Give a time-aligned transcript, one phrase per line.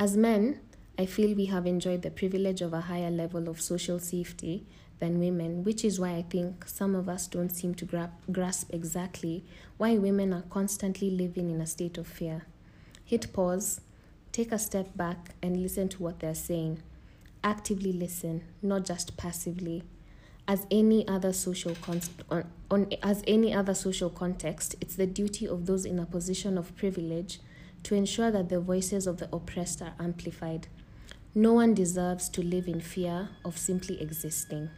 [0.00, 0.60] As men,
[0.98, 4.64] I feel we have enjoyed the privilege of a higher level of social safety
[4.98, 8.72] than women, which is why I think some of us don't seem to gra- grasp
[8.72, 9.44] exactly
[9.76, 12.46] why women are constantly living in a state of fear.
[13.04, 13.82] Hit pause,
[14.32, 16.82] take a step back, and listen to what they're saying.
[17.44, 19.82] Actively listen, not just passively.
[20.48, 25.46] As any other social con- on, on, as any other social context, it's the duty
[25.46, 27.38] of those in a position of privilege
[27.82, 30.68] to ensure that the voices of the oppressed are amplified.
[31.34, 34.70] No one deserves to live in fear of simply existing.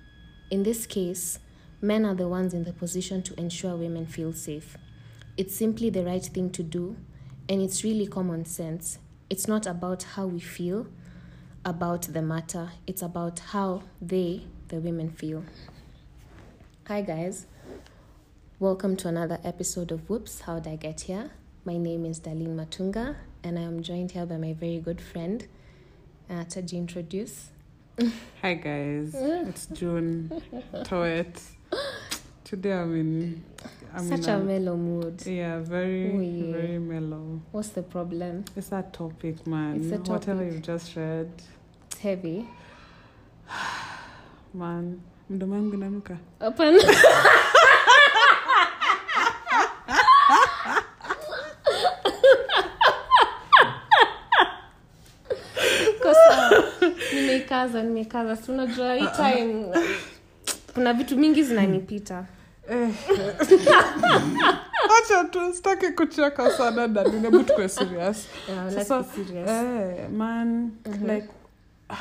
[0.50, 1.38] In this case,
[1.80, 4.76] men are the ones in the position to ensure women feel safe.
[5.36, 6.96] It's simply the right thing to do,
[7.48, 8.98] and it's really common sense.
[9.30, 10.86] It's not about how we feel
[11.64, 15.44] about the matter, it's about how they, the women, feel.
[16.88, 17.46] Hi, guys.
[18.58, 21.30] Welcome to another episode of Whoops How'd I Get Here?
[21.64, 25.46] My name is Darlene Matunga, and I am joined here by my very good friend.
[26.28, 27.50] Uh, Taji, introduce.
[28.42, 30.42] Hi guys, it's June
[30.84, 31.40] Toet.
[32.44, 33.44] Today I'm in
[33.94, 35.22] I'm Such in a mellow mood.
[35.26, 36.52] yeah, very yeah.
[36.52, 37.40] very mellow.
[37.52, 38.44] What's the problem?
[38.56, 39.76] It's that topic, man.
[39.82, 40.08] It's a topic.
[40.08, 41.30] Whatever you've just read,
[41.90, 42.48] It's heavy.
[44.54, 45.00] man.
[45.30, 46.18] Mdomo yangu inanuka.
[46.40, 46.78] Open.
[57.66, 59.66] nimeikaza nimekaza si unajua hii time
[60.74, 62.26] kuna vitu mingi zinanipita
[62.70, 62.90] Eh.
[64.98, 68.28] Acha tu sitaki kucheka sana Darlene, hebu tukue serious.
[68.48, 69.50] Yeah, let's Sasa, be serious.
[69.50, 71.06] Eh, man, Mhm.
[71.10, 71.28] like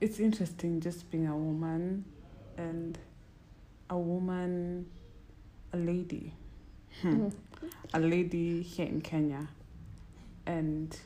[0.00, 2.04] it's interesting just being a woman
[2.56, 2.98] and
[3.88, 4.84] a woman,
[5.72, 6.32] a lady,
[7.02, 7.08] Hmm.
[7.10, 7.30] Mhm.
[7.92, 9.46] a lady here in Kenya,
[10.46, 10.96] and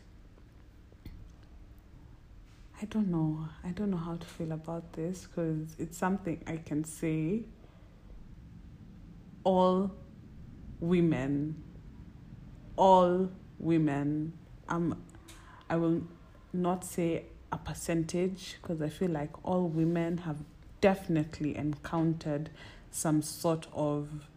[2.81, 3.49] I don't know.
[3.65, 7.45] I don't know how to feel about this because it's something I can say.
[9.45, 9.92] All
[10.79, 11.63] women,
[12.77, 14.35] all women.
[14.69, 15.03] Um,
[15.70, 16.03] I will
[16.53, 20.39] not say a percentage because I feel like all women have
[20.83, 22.51] definitely encountered
[22.91, 24.29] some sort of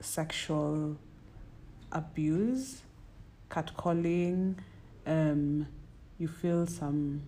[0.00, 0.98] sexual
[1.92, 2.82] abuse,
[3.50, 4.56] catcalling.
[5.06, 5.66] Um,
[6.18, 7.22] you feel some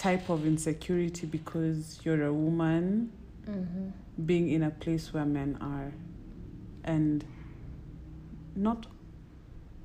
[0.00, 3.12] type of insecurity because you're a woman
[3.46, 3.92] Mhm.
[4.24, 5.92] being in a place where men are.
[6.84, 7.22] And
[8.56, 8.86] not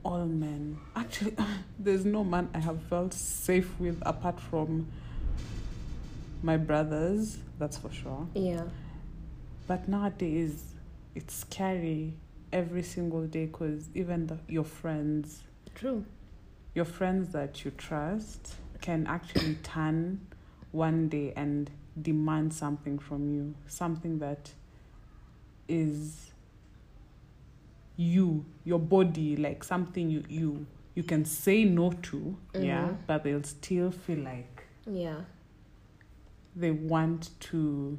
[0.03, 0.77] all men.
[0.95, 1.35] Actually
[1.85, 4.85] there's no man i have felt safe with apart from
[6.43, 8.27] my brothers that's for sure.
[8.35, 8.63] Yeah.
[9.67, 10.53] But nowadays
[11.15, 12.13] it's scary
[12.53, 15.43] every single day because even the, your friends
[15.73, 16.05] true.
[16.73, 20.19] your friends that you trust can actually turn
[20.71, 21.69] one day and
[22.01, 23.55] demand something from you.
[23.67, 24.51] Something that
[25.67, 26.31] is
[27.97, 30.65] you your body like something you you
[30.95, 32.97] you can say no to yeah Mhm.
[33.07, 35.21] but they'll still feel like yeah.
[36.55, 37.97] they want to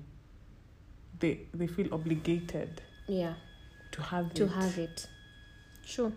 [1.18, 3.34] they they feel obligated yeah.
[3.92, 4.50] to have to it.
[4.50, 5.08] have it.
[5.84, 6.12] Sure.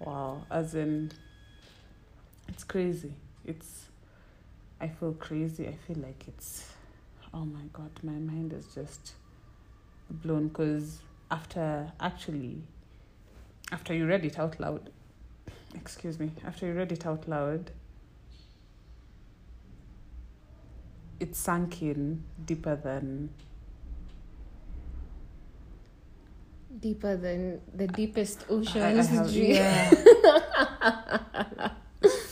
[0.00, 1.12] Wow, as in,
[2.48, 3.12] it's crazy.
[3.44, 3.86] It's,
[4.80, 5.68] I feel crazy.
[5.68, 6.72] I feel like it's,
[7.32, 9.12] oh my god, my mind is just
[10.10, 10.98] blown because
[11.30, 12.62] after actually,
[13.72, 14.90] after you read it out loud,
[15.74, 17.70] excuse me, after you read it out loud,
[21.20, 23.30] it sank in deeper than
[26.80, 28.82] deeper than the deepest ocean.
[29.32, 29.90] Yeah.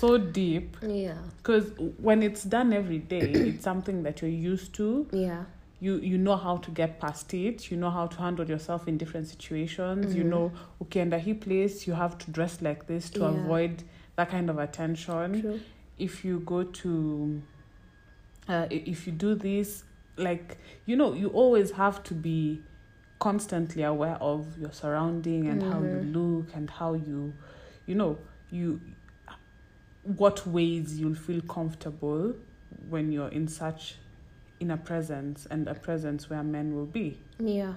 [0.03, 0.77] so deep.
[0.83, 1.15] Yeah.
[1.39, 1.67] Because
[2.09, 5.07] when it's done every day it's something that you're used to.
[5.13, 5.45] Yeah.
[5.81, 7.71] You you know how to get past it.
[7.71, 10.15] You know how to handle yourself in different situations.
[10.15, 10.33] You Mhm.
[10.35, 10.53] know
[10.83, 13.31] okay under he place you have to dress like this to Yeah.
[13.35, 13.75] avoid
[14.17, 15.41] that kind of attention.
[15.41, 15.61] True.
[15.99, 17.43] If you go to
[18.49, 19.85] uh, if you do this
[20.17, 22.61] like you know you always have to be
[23.19, 26.13] constantly aware of your surrounding and how you Mhm.
[26.19, 27.33] look and how you
[27.87, 28.19] you know
[28.51, 28.81] you
[30.05, 32.35] what ways you'll feel comfortable
[32.89, 33.97] when you're in such
[34.61, 37.75] in a presence and a presence where men will be Yeah.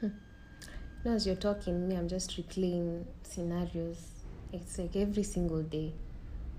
[0.00, 0.08] Hmm.
[1.04, 4.08] Now, as you're talking, me, I'm just replaying scenarios.
[4.52, 5.92] It's like every single day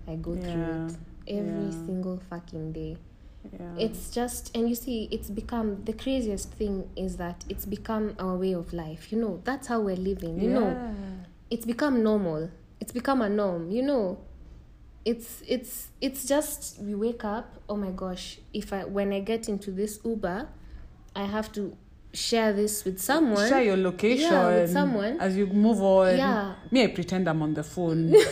[0.08, 0.96] I go through it.
[1.28, 1.72] Every yeah.
[1.72, 2.98] single fucking day.
[3.60, 3.76] Yeah.
[3.78, 8.38] it's just and you see it's become the craziest thing is that it's become our
[8.38, 10.94] way of life you know that's how we're living you know Yeah.
[11.54, 14.18] It's become normal it's become a norm you know
[15.06, 19.48] it's it's it's just we wake up oh my gosh if i when i get
[19.50, 20.48] into this uber
[21.16, 21.78] i have to
[22.14, 25.20] share this with someone Share your location Yeah, with someone.
[25.20, 26.16] as you move on.
[26.16, 26.54] Yeah.
[26.70, 28.14] Me, I pretend I'm on the phone.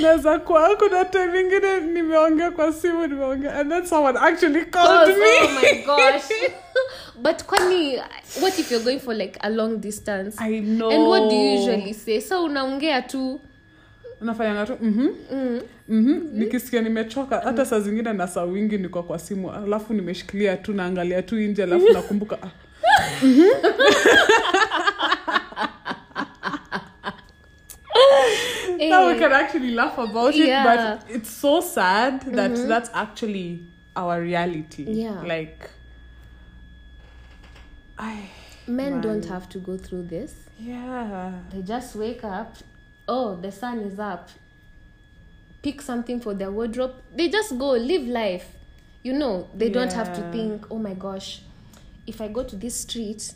[0.00, 5.18] naweza kuwa kuna time ingine nimeongea kwa simu nimeongea and then someone actually called oh,
[5.18, 6.30] me oh my gosh
[7.22, 7.96] but kwani
[8.42, 10.36] what if you're going for like a long distance?
[10.38, 10.90] I know.
[10.90, 12.20] and what do you usually say?
[12.20, 13.40] So unaongea tu.
[14.20, 15.08] Nafanyanga tu mhm,
[15.88, 16.20] mhm.
[16.32, 21.22] nikisikia nimechoka hata saa zingine na saa wingi niko kwa simu alafu nimeshikilia tu naangalia
[21.22, 22.50] tu nje alafu nakumbuka ah,
[28.78, 30.98] now we Eh, can actually laugh about it Yeah.
[31.00, 34.84] but it's so sad that that's actually our reality.
[34.88, 35.22] Yeah.
[35.24, 35.70] like
[37.98, 38.28] I
[38.66, 40.34] men don't have to go through this.
[40.58, 41.32] Yeah.
[41.52, 42.56] They just wake up.
[43.08, 44.30] Oh the sun is up.
[45.62, 46.94] Pick something for their wardrobe.
[47.14, 48.56] They just go live life.
[49.02, 51.42] You know they don't have to think oh my gosh
[52.06, 53.32] if i go to this street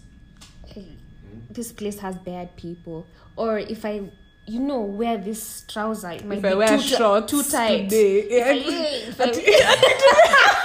[0.66, 1.40] hey, hmm?
[1.50, 3.06] this place has bad people.
[3.36, 4.10] Or if i
[4.46, 7.42] you know wear this trouser it might if be I wear too, ti- shorts too
[7.42, 7.82] tight.
[7.90, 10.64] today If I- yeah, if I-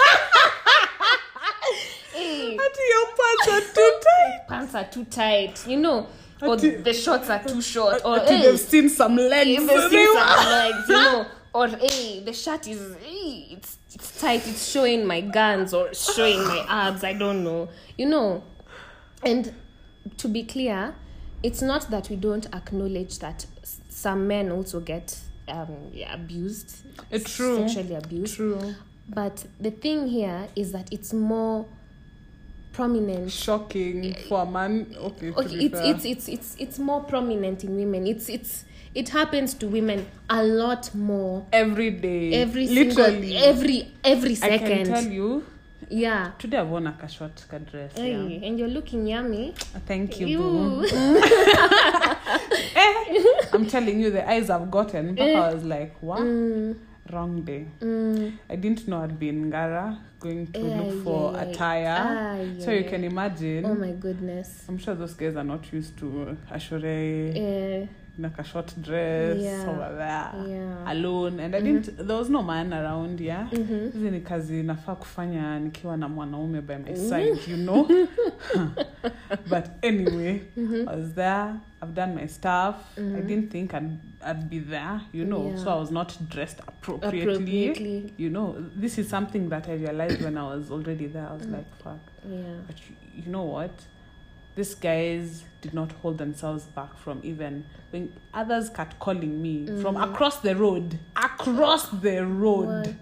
[2.14, 4.40] Hey, Ati your pants are too tight.
[4.48, 5.66] Pants are too tight.
[5.66, 6.06] You know
[6.42, 8.02] or the shorts are too short.
[8.04, 9.60] or hey, they've seen some legs.
[9.60, 14.68] seats are legs, you know, or hey, the shirt is hey, it's it's tight, it's
[14.70, 17.04] showing my guns or showing my abs.
[17.04, 18.42] I don't know, you know.
[19.22, 19.54] And
[20.18, 20.94] to be clear,
[21.42, 25.18] it's not that we don't acknowledge that s- some men also get
[25.48, 26.76] um, yeah, abused,
[27.12, 27.66] Uh, true.
[27.68, 28.36] sexually abused.
[28.36, 28.74] true.
[29.08, 31.66] But the thing here is that it's more
[32.74, 33.30] prominent.
[33.30, 35.94] Shocking for a man okay, okay it's, fair.
[35.94, 38.06] it's it's it's it's more prominent in women.
[38.06, 41.46] It's it's it happens to women a lot more.
[41.52, 42.34] Every day.
[42.34, 43.32] Every literally.
[43.32, 45.44] single every every I can tell you
[45.88, 46.32] yeah.
[46.38, 48.46] today I've worn a short dress hey, yeah.
[48.46, 49.54] and you're looking yummy.
[49.86, 50.38] Thank you, you.
[50.38, 50.86] boo.
[53.52, 56.20] I'm telling you the eyes I've gotten I was like what?
[56.20, 56.76] Mm,
[57.14, 57.66] wrong day.
[57.80, 61.96] Mm, I didn't know I'd be in Ngara going to Yeah, look for yeah, attire.
[61.98, 63.64] Ah, so you can imagine.
[63.66, 64.64] Oh my goodness.
[64.68, 66.78] I'm sure those guys are not used to ashore.
[66.78, 67.86] Yeah
[68.18, 69.68] like a short dress Yeah.
[69.70, 70.92] over there yeah.
[70.92, 71.40] Alone.
[71.40, 73.48] And I didn't there was no man around yeah?
[73.52, 73.90] Mm-hmm.
[73.92, 77.88] hizi ni kazi nafaa kufanya nikiwa na mwanaume by my side you know?
[79.50, 80.88] But anyway Mm-hmm.
[80.88, 82.74] i was there i've done my stuff.
[82.96, 83.26] I Mhm.
[83.26, 83.98] didn't think I'd,
[84.30, 85.46] I'd be there you know?
[85.48, 85.64] Yeah.
[85.64, 88.12] so i was not dressed appropriately, appropriately.
[88.18, 91.26] You know this is something that i realized when i was already there.
[91.30, 91.52] I was Mm.
[91.52, 92.00] like fuck.
[92.30, 92.60] Yeah.
[92.66, 93.70] But you, you know what
[94.56, 99.94] these guys did not hold themselves back from even when others kept calling me from
[99.96, 100.04] Mhm.
[100.04, 102.96] across the road across the road what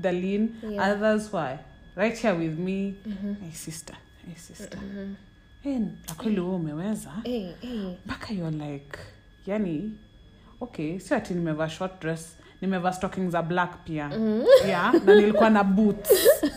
[0.00, 0.82] Darlene, Yeah.
[0.92, 1.58] others why
[1.96, 3.34] right here with me mm-hmm.
[3.44, 3.94] hey sister
[4.28, 5.14] my sister Mm-hmm.
[5.62, 8.98] hey akweli wewe umeweza hey hey mpaka you're like
[9.46, 9.92] yani
[10.60, 14.08] okay si ati nimevaa short dress nimevaa stocking za black pia.
[14.08, 14.68] Mm-hmm.
[14.68, 16.10] yeah na nilikuwa na boots,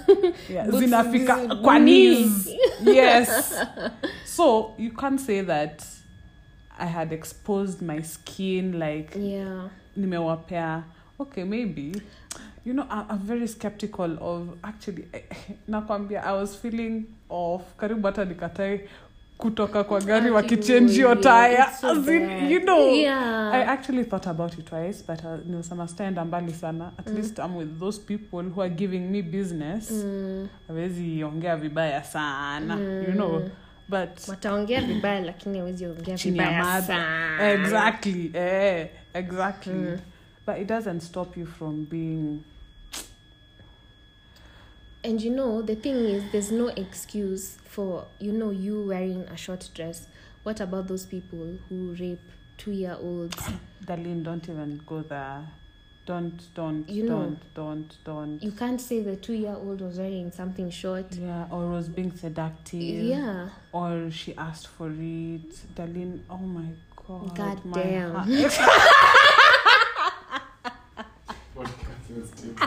[0.54, 2.50] yeah, Boots zinafika zi- kwa knees.
[2.86, 3.56] Yes.
[4.38, 5.84] So you can't say that
[6.80, 9.70] i had exposed my skin like yeah.
[9.96, 10.84] nimewapea.
[11.20, 12.02] Okay maybe.
[12.66, 15.08] You know I, i'm very skeptical of actually
[15.68, 17.62] nakwambia i was feeling off.
[17.78, 18.90] Karibu hata nikatae
[19.38, 21.68] kutoka kwa gari wakichenjio taya
[22.50, 25.46] you know yeah I actually thought about it twice, but uh,
[26.26, 26.92] mbali sana.
[26.98, 27.16] At Mm.
[27.16, 29.92] least I'm with those people who are giving me business.
[29.92, 30.48] mm.
[31.24, 32.76] Ongea vibaya sana,
[33.08, 33.42] you know.
[33.90, 38.32] But wataongea vibaya lakini awezi ongea vibaya sana Exactly.
[38.34, 39.74] Eh, exactly.
[39.74, 39.98] Mm.
[40.48, 42.40] But it doesn't stop you from being
[45.04, 49.38] and you know the thing is there's no excuse for you know you wearing a
[49.38, 50.08] short dress
[50.44, 52.20] what about those people who rape
[52.58, 53.38] two year olds
[53.86, 55.48] Darlene, don't even go there.
[56.06, 57.20] Don't, don't, You know.
[57.20, 58.44] don't, don't, don't.
[58.44, 62.16] you can't say the two year old was wearing something short yeah, or was being
[62.16, 62.82] seductive.
[63.04, 65.50] yeah Or she asked for it.
[65.76, 66.66] Darlene, oh my
[67.08, 67.36] god.
[67.36, 68.14] God my damn.
[68.16, 68.28] heart-
[71.56, 72.58] Podcast sensitive.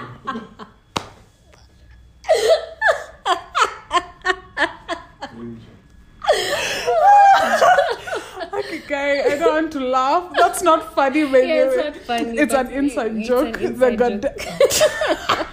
[8.52, 10.32] Okay, guy, I don't want to laugh.
[10.36, 11.48] That's not funny, baby.
[11.48, 13.46] yeah it's not funny It's an inside it's joke.
[13.46, 15.46] an the inside god- joke.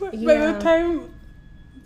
[0.00, 0.52] By Yeah.
[0.52, 1.08] the time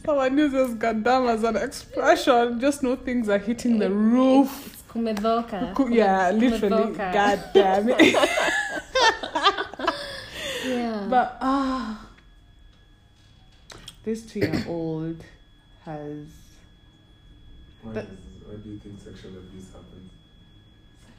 [0.05, 4.51] someone uses goddamn as an expression, just know things are hitting the roof.
[4.73, 5.75] It's kumedhoka.
[5.75, 6.85] Ku- Yeah, literally.
[6.95, 7.13] Kumedhoka.
[7.13, 8.17] God damn it.
[10.67, 11.07] Yeah.
[11.09, 12.09] But ah,
[14.05, 15.23] this two-year-old
[15.85, 16.27] has
[17.83, 19.96] Why, But- is, why do you think sexual abuse happens?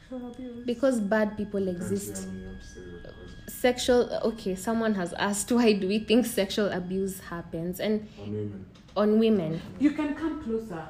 [0.10, 0.66] Sexual abuse.
[0.66, 2.26] because bad people exist.
[2.26, 3.50] how many you have to say that question.
[3.50, 4.20] Sexual.
[4.24, 8.66] Okay, someone has asked why do we think sexual abuse happens and On women.
[8.96, 9.62] on women.
[9.80, 10.84] You can come closer.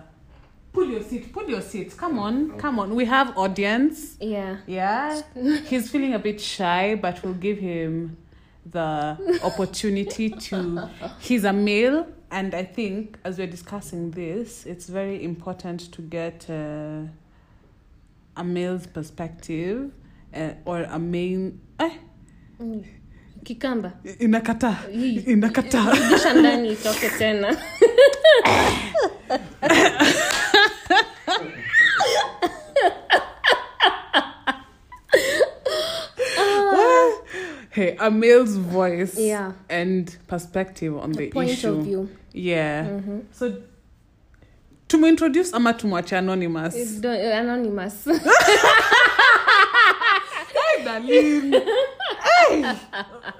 [0.73, 1.31] Pull your seat.
[1.33, 1.95] Pull your seat.
[1.97, 2.57] Come on.
[2.59, 2.93] Come on.
[2.93, 4.15] We have audience.
[4.19, 4.57] Yeah.
[4.67, 5.21] Yeah.
[5.65, 8.17] He's feeling a bit shy, but we'll give him
[8.69, 10.89] the opportunity to.
[11.19, 16.47] He's a male, and I think as we're discussing this, it's very important to get
[16.49, 17.07] uh,
[18.37, 19.91] a male's perspective
[20.33, 21.59] uh, or a main.
[21.79, 21.91] Eh,
[22.59, 22.83] Mm.
[23.43, 23.91] Kikamba.
[24.19, 24.71] inakata.
[24.91, 25.19] Hii.
[25.19, 25.83] Inakata.
[25.93, 27.57] Rudisha ndani itoke tena.
[37.71, 39.51] Hey, a male's voice Yeah.
[39.69, 41.73] and perspective on the Point issue.
[41.77, 42.09] of view.
[42.33, 42.85] Yeah.
[42.87, 43.25] Mhm.
[43.33, 43.61] So
[44.87, 46.75] tumeintroduce ama tumwache anonymous?
[46.75, 47.93] It's do- anonymous.
[50.85, 51.51] Darling.
[51.51, 52.63] Hey.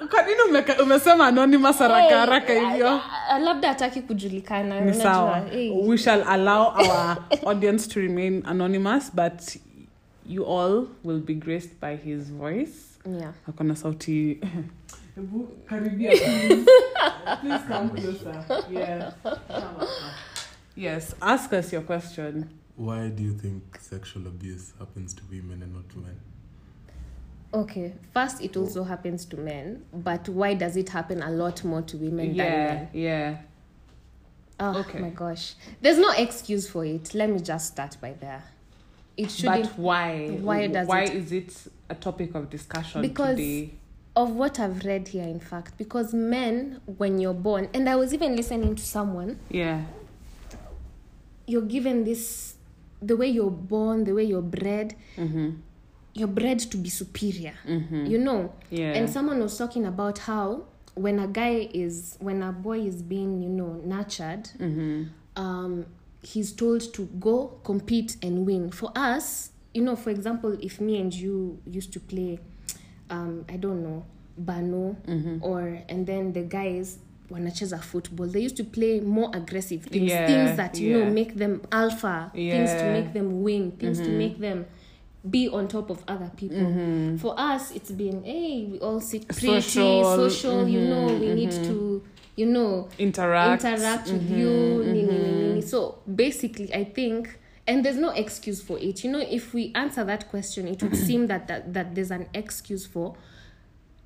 [0.09, 3.01] Kwa nini umeka- umesema anonymous haraka haraka hivyo?
[3.29, 5.03] Ah, labda hataki kujulikana Ni unajua.
[5.03, 5.41] sawa.
[5.53, 5.71] Eh.
[5.87, 9.41] We shall allow our audience to remain anonymous but
[10.29, 12.73] you all will be graced by his voice.
[13.19, 13.31] Yeah.
[13.49, 14.39] Akona sauti.
[15.15, 16.65] Hebu karibia please.
[17.41, 18.45] Please come closer.
[20.77, 22.49] Yes, ask us your question.
[22.75, 26.19] Why do you think sexual abuse happens to women and not to men?
[27.51, 27.93] Okay.
[28.13, 31.97] First, it also happens to men, but why does it happen a lot more to
[31.97, 32.89] women than men?
[32.93, 33.37] yeah.
[34.59, 34.99] Oh Okay.
[34.99, 35.55] my gosh.
[35.81, 37.13] There's no excuse for it.
[37.15, 38.43] Let me just start by there.
[39.15, 39.63] It shouldn't.
[39.71, 40.29] But why?
[40.41, 43.71] Why does why it- is it a topic of discussion Because- today?
[44.15, 48.15] of what I've read here, in fact, because men, when you're born, and I was
[48.15, 49.85] even listening to someone, Yeah.
[51.47, 52.55] You're given this,
[53.01, 55.49] the way you're born, the way you're bred, Mm-hmm.
[56.13, 57.53] you're bred to be superior.
[57.67, 58.05] Mm-hmm.
[58.05, 58.93] You know, Yeah.
[58.93, 63.41] And someone was talking about how when a guy is, when a boy is being,
[63.41, 65.03] you know, nurtured, mm-hmm.
[65.35, 65.85] um,
[66.23, 68.71] he's told to go compete and win.
[68.71, 72.39] For us, you know, for example, if me and you used to play,
[73.09, 74.05] um, I don't know,
[74.39, 75.43] Bano, Mm-hmm.
[75.43, 76.99] or and then the guys
[77.31, 81.05] wanacheza football, they used to play more aggressive things, Yeah, things that you yeah.
[81.05, 84.17] know make them alpha, things to make them win, things to Mhm.
[84.17, 84.65] make them
[85.29, 86.57] be on top of other people.
[86.57, 87.17] Mm-hmm.
[87.17, 91.33] For us, it's been hey, we all sit pretty, Social, social, you know, mhm, we
[91.33, 91.65] need mhm.
[91.67, 92.03] to,
[92.37, 93.63] you know, Interact.
[93.65, 94.83] interact with you.
[94.85, 95.37] Nini, mhm.
[95.37, 95.61] nini.
[95.61, 99.03] So basically, I think, and there's no excuse for it.
[99.03, 102.27] You know, if we answer that question, it would seem that, that that there's an
[102.33, 103.15] excuse for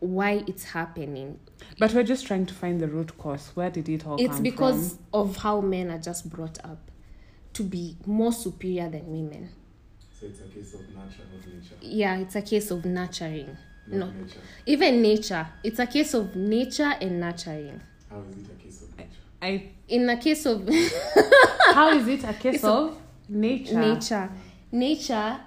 [0.02, 1.40] why it's happening.
[1.80, 3.52] But we're just trying to find the root cause.
[3.54, 6.92] Where did it all It's come because of how men are just brought up
[7.54, 9.50] to be more superior than women.
[10.20, 11.76] So it's a case of nurture, not nature.
[11.82, 13.56] Yeah, it's a case of nurturing.
[13.88, 14.22] Not No.
[14.22, 14.40] nature.
[14.66, 17.80] Even nature, it's a case of nature and nurturing.
[18.10, 19.10] How is it a case of nature?
[19.42, 19.70] I.
[19.88, 20.68] In a case of
[21.74, 22.98] How is it a case It's a- of
[23.30, 23.80] nature?
[23.80, 24.30] nature,
[24.72, 25.40] nature,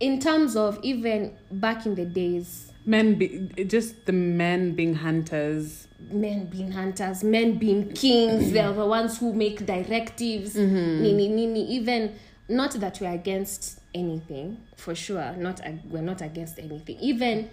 [0.00, 5.88] in terms of even back in the days, Men, be, just the men being hunters.
[6.10, 10.54] men being hunters, men being kings, they're the ones who make directives.
[10.54, 11.02] Mm-hmm.
[11.02, 12.14] Nini, nini, even
[12.48, 15.32] not that we're against anything, for sure.
[15.36, 16.96] Not we're not against anything.
[17.00, 17.50] Even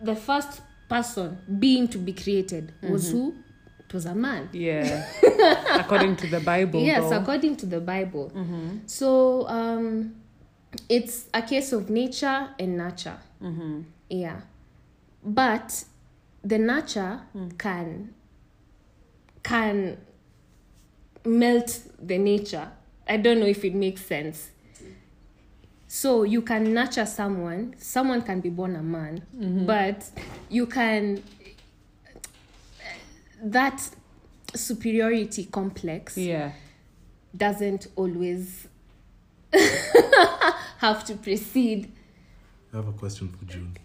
[0.00, 3.16] the first person being to be created was Mm-hmm.
[3.18, 3.34] who?
[3.88, 4.48] It was a man.
[4.52, 5.04] Yeah.
[5.80, 6.80] According to the Bible.
[6.80, 7.18] Yes, though.
[7.20, 8.30] according to the Bible.
[8.34, 8.78] Mm-hmm.
[8.86, 10.16] So um,
[10.88, 13.18] it's a case of nature and nurture.
[13.42, 13.82] Mm-hmm.
[14.10, 14.40] Yeah.
[15.26, 15.84] But
[16.44, 17.58] the nurture Mm.
[17.58, 18.14] can
[19.42, 19.96] can
[21.24, 22.68] melt the nature.
[23.08, 24.50] I don't know if it makes sense.
[25.88, 29.66] So you can nurture someone, someone can be born a man, Mm-hmm.
[29.66, 30.08] but
[30.48, 31.22] you can
[33.42, 33.88] that
[34.54, 36.52] superiority complex Yeah.
[37.36, 38.66] doesn't always
[40.78, 41.92] have to precede
[42.72, 43.76] I have a question for June.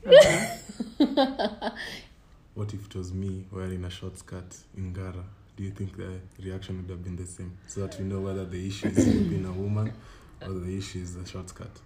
[2.53, 5.23] what if it was me wearing a short skirt in Ngara?
[5.55, 7.57] Do you think the reaction would have been the same?
[7.67, 9.93] So that we know whether the issue is you being a woman
[10.41, 11.79] or the issue is the short skirt.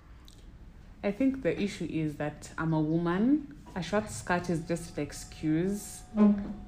[1.03, 5.03] I think the issue is that I'm a woman a short skirt is just an
[5.03, 6.03] excuse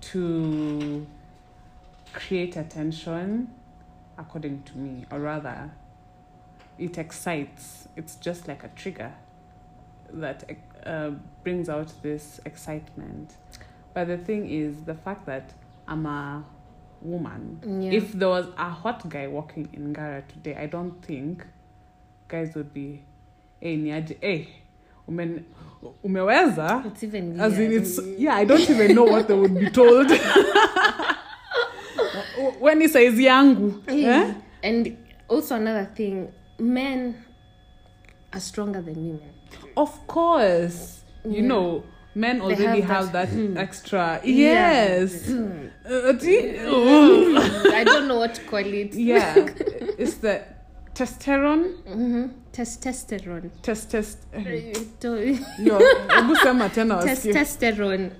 [0.01, 1.07] to
[2.11, 3.49] create attention,
[4.17, 5.71] according to me, or rather,
[6.77, 7.87] it excites.
[7.95, 9.13] It's just like a trigger
[10.13, 10.43] that
[10.85, 11.11] uh,
[11.43, 13.33] brings out this excitement.
[13.93, 15.53] But the thing is, the fact that
[15.87, 16.43] I'm a
[17.01, 17.91] woman, Yeah.
[17.97, 21.45] if there was a hot guy walking in Ngara today, I don't think
[22.27, 23.01] guys would be,
[23.59, 24.49] hey, niaje, hey,
[25.07, 25.43] ume,
[26.03, 26.85] umeweza?
[26.85, 28.35] it's even As in, it's yeah.
[28.35, 30.11] I don't even know what they would be told.
[32.59, 34.33] when ni size yangu, eh?
[34.63, 34.97] And
[35.27, 37.23] also another thing, men
[38.33, 39.33] are stronger than women.
[39.75, 41.47] Of course, you Yeah.
[41.47, 41.83] know,
[42.15, 44.19] men already have have that, that- extra.
[44.23, 45.29] Yes.
[45.29, 46.57] Uh, see?
[46.65, 47.37] Ooh.
[47.73, 48.93] I don't know what to call it.
[49.11, 49.35] yeah,
[49.97, 50.41] it's the
[50.93, 51.75] testosterone.
[51.85, 52.25] hmm
[56.69, 57.03] tena.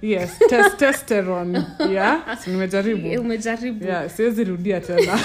[0.02, 1.66] Yes, testosterone.
[1.92, 3.20] Yeah, nimejaribu.
[3.22, 3.86] Umejaribu.
[3.86, 5.20] Yeah, siwezi rudia tena.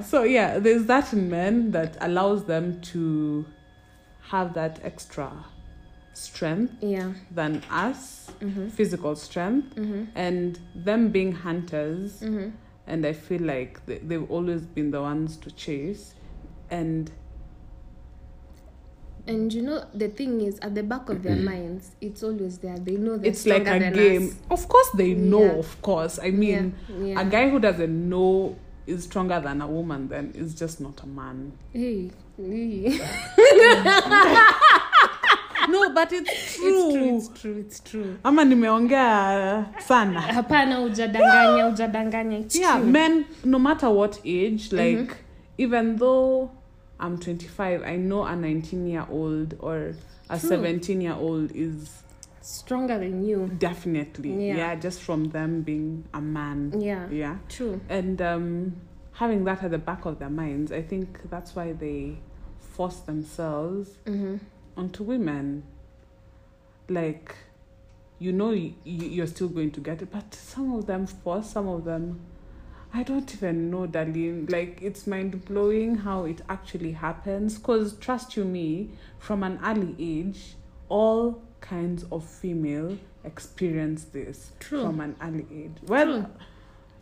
[0.00, 0.06] Yeah.
[0.06, 3.44] So yeah, there's that in men that allows them to
[4.30, 5.32] have that extra
[6.14, 7.12] strength Yeah.
[7.30, 8.68] than us, Mm-hmm.
[8.68, 10.04] physical strength, Mm-hmm.
[10.14, 12.20] and them being hunters.
[12.20, 12.50] Mm-hmm.
[12.86, 16.14] And I feel like they, they've always been the ones to chase,
[16.70, 17.10] and
[19.26, 22.78] And you know the thing is, at the back of their minds, it's always there.
[22.78, 24.28] They know they're it's like a game.
[24.28, 24.34] us.
[24.50, 25.42] Of course, they know.
[25.42, 25.58] Yeah.
[25.58, 27.20] Of course, I mean, yeah.
[27.20, 28.56] a guy who doesn't know
[28.86, 31.52] is stronger than a woman then is just not a man.
[31.72, 32.10] Hey.
[32.36, 33.00] hey.
[35.68, 37.16] No, but it's true.
[37.16, 37.56] It's true.
[37.58, 38.16] It's true.
[38.24, 40.20] Ama nimeongea sana.
[40.20, 42.44] Hapana, hujadanganya, hujadanganya.
[42.54, 42.86] Yeah, true.
[42.90, 45.14] men, no matter what age, like Mhm.
[45.58, 46.50] even though
[46.98, 49.94] I'm 25, I know a 19 year old or
[50.30, 50.48] a True.
[50.48, 52.02] 17 year old is
[52.50, 53.48] Stronger than you.
[53.58, 54.56] definitely, Yeah.
[54.56, 54.74] yeah.
[54.74, 56.80] just from them being a man.
[56.80, 57.08] Yeah.
[57.10, 57.36] Yeah.
[57.48, 57.80] True.
[57.88, 58.76] And um,
[59.12, 62.18] having that at the back of their minds, I think that's why they
[62.58, 64.36] force themselves Mm-hmm.
[64.76, 65.62] onto women.
[66.88, 67.34] Like,
[68.18, 71.68] you know, you, you're still going to get it, but some of them force, some
[71.68, 72.20] of them,
[72.92, 74.50] I don't even know, Darlene.
[74.50, 77.58] Like, it's mind blowing how it actually happens.
[77.58, 80.54] Because, trust you me, from an early age,
[80.88, 84.82] all kinds of female experience this True.
[84.84, 85.72] from an early age.
[85.86, 86.26] Well, True.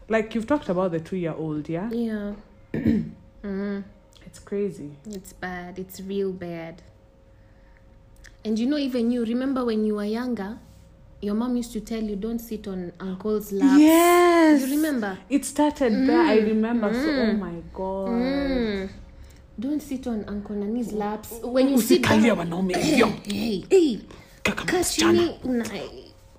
[0.09, 1.90] like you've talked about the two year old, yeah?
[1.90, 2.35] Yeah.
[2.73, 3.81] mm-hmm.
[4.27, 4.90] It's crazy.
[5.07, 5.79] It's bad.
[5.79, 6.83] It's real bad.
[8.44, 10.59] And you know, even you remember when you were younger,
[11.23, 14.61] your mom used to tell you, "Don't sit on uncle's lap." Yes.
[14.68, 15.18] You remember?
[15.31, 16.21] It started there.
[16.21, 16.47] I Mm.
[16.47, 16.92] remember.
[16.92, 17.38] So, oh Mm.
[17.38, 18.09] my god.
[18.11, 18.90] Mm.
[19.59, 21.33] Don't sit on Uncle Nani's laps.
[21.42, 22.21] When you sit down,
[22.71, 24.01] hey, hey,
[24.55, 25.29] Kaka msichana.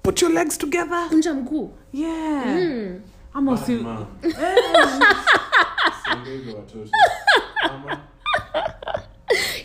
[0.03, 1.09] Put your legs together.
[1.09, 1.71] kunja mguu.
[1.93, 2.45] Yeah.
[2.47, 3.01] Mm.
[3.33, 4.07] Ama usi Mama.
[6.03, 6.89] Siongeze watoto.
[7.67, 8.01] Mama.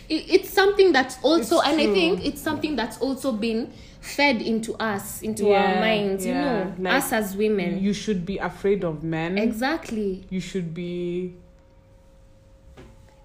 [0.09, 3.67] It- It's something that's also, It's and I think it's something that's also been
[4.01, 6.25] fed into us, into Yeah, our minds.
[6.25, 7.83] yeah, You know, like, us as women.
[7.83, 9.37] you should be afraid of men.
[9.37, 10.23] exactly.
[10.29, 11.33] You should be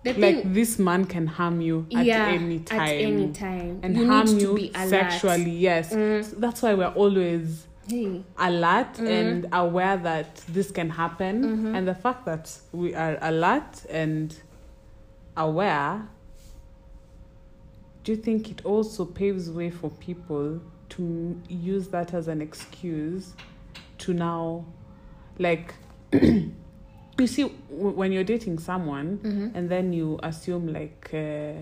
[0.02, 2.80] The like thing, this man can harm you at yeah, any time.
[2.80, 3.80] At any time.
[3.82, 5.92] And you harm you sexually, yes.
[5.92, 6.24] Mm.
[6.24, 8.22] So that's why we're always Hey.
[8.38, 9.06] alert Mm-hmm.
[9.06, 14.34] and aware that this can happen and the fact that we are alert and
[15.36, 16.06] aware
[18.04, 20.60] do you think it also paves way for people
[20.90, 23.34] to use that as an excuse
[23.98, 24.64] to now
[25.38, 25.74] like
[27.20, 29.50] you see w- when you're dating someone Mhm.
[29.54, 31.52] and then you assume like uh,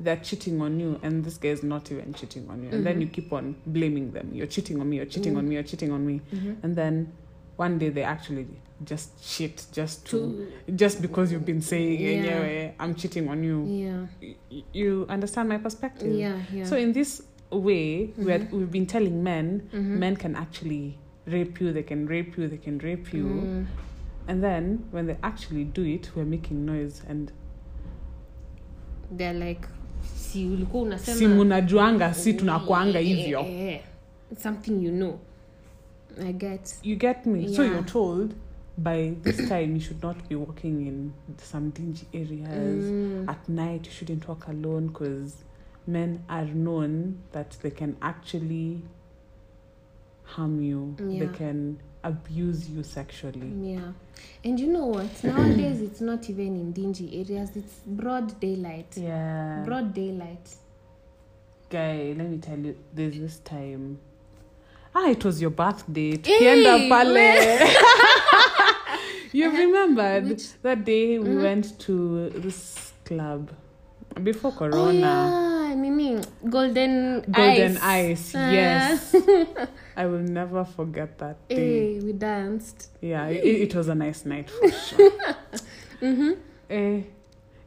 [0.00, 2.96] they're cheating on you and this guy is not even cheating on you and then
[2.96, 3.00] Mhm.
[3.02, 5.48] you keep on blaming them you're cheating on me you're cheating on Mm.
[5.48, 6.56] me you're cheating on me Mhm.
[6.62, 7.08] and then
[7.56, 8.46] one day they actually
[8.84, 10.18] just cheat just to
[10.66, 12.44] To, just because you've been saying Yeah.
[12.46, 12.70] yeah.
[12.80, 14.06] i'm cheating on you yeah,
[14.50, 16.64] Y- you understand my perspective yeah, yeah.
[16.64, 18.58] so in this way we had, Mhm.
[18.58, 19.98] we've been telling men Mhm.
[19.98, 23.66] men can actually rape you they can rape you they can rape you Mm.
[24.28, 27.32] And then when they actually do it we're making noise and
[29.16, 29.68] They're like,
[30.16, 33.80] si ulikuwa unasema si munajuanga si tunakuanga Eh, eh, hivyo eh, eh.
[34.32, 35.18] It's something you know.
[36.22, 36.74] I get.
[36.82, 38.34] you get me so you're told
[38.78, 43.28] by this time you should not be walking in some dingy areas Mm.
[43.28, 45.34] at night you shouldn't walk alone because
[45.86, 48.80] men are known that they can actually
[50.22, 53.92] harm you they can abuse you sexually Yeah.
[54.44, 55.24] And you know what?
[55.24, 58.92] Nowadays, it's not even in dingy areas, it's broad daylight.
[58.96, 60.46] yeah Broad daylight.
[61.70, 63.98] guy let me tell you there's this time
[64.94, 67.68] ah it was your birthday Hey, tukienda pale
[69.38, 71.42] you remembered Which- that day we Mhm.
[71.42, 71.94] went to
[72.44, 73.50] this club
[74.22, 77.82] before Oh corona yeah, Nini, golden golden ice.
[77.82, 78.50] ice, Ah.
[78.52, 79.14] yes
[79.96, 81.54] i will never forget that day
[81.94, 82.88] Hey, we danced.
[83.00, 85.12] yeah it, it was a nice night for sure
[86.02, 86.32] Mm-hmm.
[86.70, 87.00] Eh,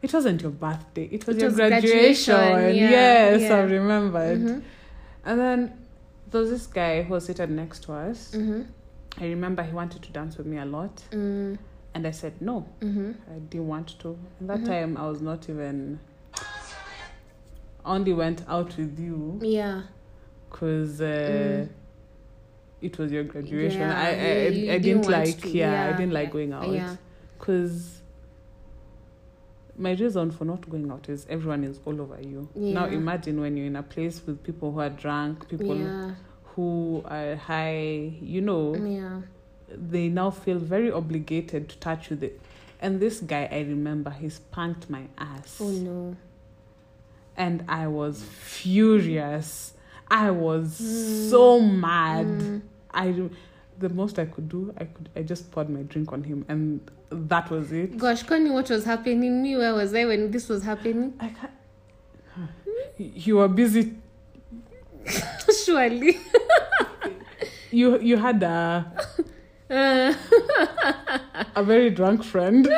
[0.02, 1.06] it wasn't your birthday.
[1.12, 2.36] It was It your was graduation.
[2.36, 2.92] graduation, yeah,
[3.32, 3.56] yes, yeah.
[3.56, 4.40] I remembered.
[4.40, 4.60] Mm-hmm.
[5.26, 5.74] And then
[6.30, 8.36] there was this guy who was seated next to us.
[8.36, 8.62] Mm-hmm.
[9.20, 11.58] I remember he wanted to dance with me a lot, Mm,
[11.96, 12.68] and I said no.
[12.82, 13.12] mm-hmm.
[13.34, 14.18] I didn't want to.
[14.40, 14.66] And that Mhm.
[14.68, 16.00] time I was not even.
[17.86, 19.84] Only went out with you Yeah.
[20.50, 21.06] because uh,
[21.66, 21.70] Mm.
[22.82, 23.82] It was your graduation.
[23.82, 26.96] Yeah, I I, I, didn't didn't like to, yeah, I didn't like going out Yeah.
[27.38, 28.02] because
[29.78, 32.50] my reason for not going out is everyone is all over you.
[32.56, 36.16] Now imagine when you're in a place with people who are drunk, people Yeah.
[36.56, 39.22] who are high, you know, Yeah.
[39.70, 42.16] they now feel very obligated to touch you.
[42.18, 42.32] The,
[42.82, 45.58] and this guy, I remember, he spanked my ass.
[45.60, 46.16] Oh no.
[47.36, 49.74] And I was furious.
[50.10, 51.30] I was Mm.
[51.30, 52.28] so mad.
[52.28, 52.62] Mm.
[52.93, 53.30] I
[53.80, 56.82] the most I could do, I could I just poured my drink on him and
[57.12, 57.98] that was it.
[57.98, 59.41] Gosh, Connie, what was happening?
[59.43, 61.13] Me, where was I when this was happening?
[61.20, 61.52] I can't
[62.98, 63.93] you were busy
[65.65, 66.17] Surely.
[67.72, 68.86] you you had a
[69.70, 70.13] Uh,
[71.56, 72.78] a very drunk friend and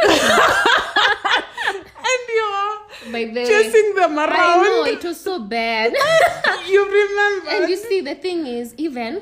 [2.35, 5.93] you're by the way, chasing them I know around it was so bad.
[6.73, 9.21] you remember and you see, the thing is, even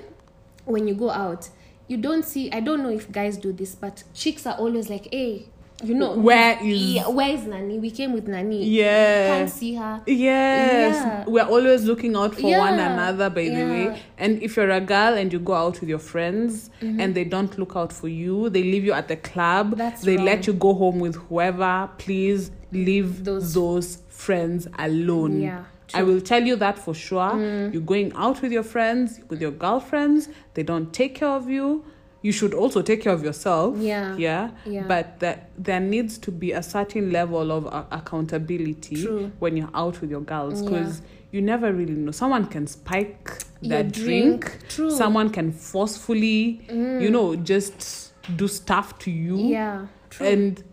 [0.66, 1.50] when you go out,
[1.88, 2.52] you don't see.
[2.52, 5.48] I don't know if guys do this, but chicks are always like, "Hey,
[5.84, 7.78] you know, Where is- yeah, where is Nani?
[7.80, 8.66] We came with Nani.
[8.66, 10.02] Yeah, can't see her.
[10.08, 11.24] Yes, Yeah.
[11.28, 14.02] we're always looking out for one another, by the way.
[14.18, 17.00] And if you're a girl and you go out with your friends Mm-hmm.
[17.00, 20.16] and they don't look out for you, they leave you at the club, That's they
[20.18, 20.26] wrong.
[20.26, 25.40] let you go home with whoever, please leave Those- those, friends alone.
[25.42, 27.32] Yeah, I will tell you that for sure.
[27.32, 27.74] Mm.
[27.74, 31.86] You're going out with your friends, with your girlfriends, they don't take care of you.
[32.24, 33.78] You should also take care of yourself.
[33.78, 34.16] Yeah.
[34.18, 34.52] Yeah.
[34.66, 34.84] Yeah.
[34.88, 39.32] But that there needs to be a certain level of uh, accountability True.
[39.40, 40.70] when you're out with your girls Yeah.
[40.70, 42.12] because you never really know.
[42.12, 44.42] Someone can spike Your their drink.
[44.46, 44.60] drink.
[44.70, 44.92] True.
[44.92, 49.38] Someone can forcefully, you know, just do stuff to you.
[49.38, 49.88] Yeah.
[50.10, 50.28] True.
[50.28, 50.64] And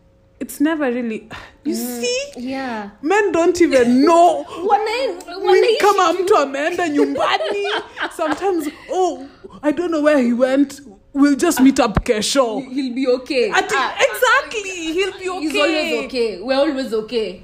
[0.44, 1.28] it's never really.
[1.66, 2.90] You see, yeah.
[3.00, 7.66] men don't even know Wana- Ni wanaishi kama mtu ameenda nyumbani
[8.16, 9.24] sometimes oh
[9.62, 10.83] i don't know where he went
[11.14, 13.50] we'll just meet up kesho He'll be okay.
[13.50, 15.48] Ati- Ah, exactly he'll be okay.
[15.48, 16.38] He's always okay.
[16.42, 17.42] We're always okay.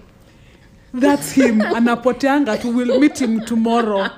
[0.94, 4.08] that's him anapoteanga tu we'll meet him tomorrow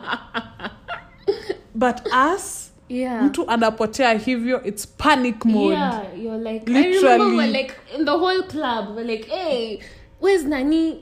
[1.75, 3.23] but us Yeah.
[3.23, 7.37] mtu anapotea hivyo it's panic mode Yeah, you're like Literally.
[7.37, 8.97] we're like in the whole club.
[8.97, 9.79] We're like, hey,
[10.21, 11.01] where's Nani?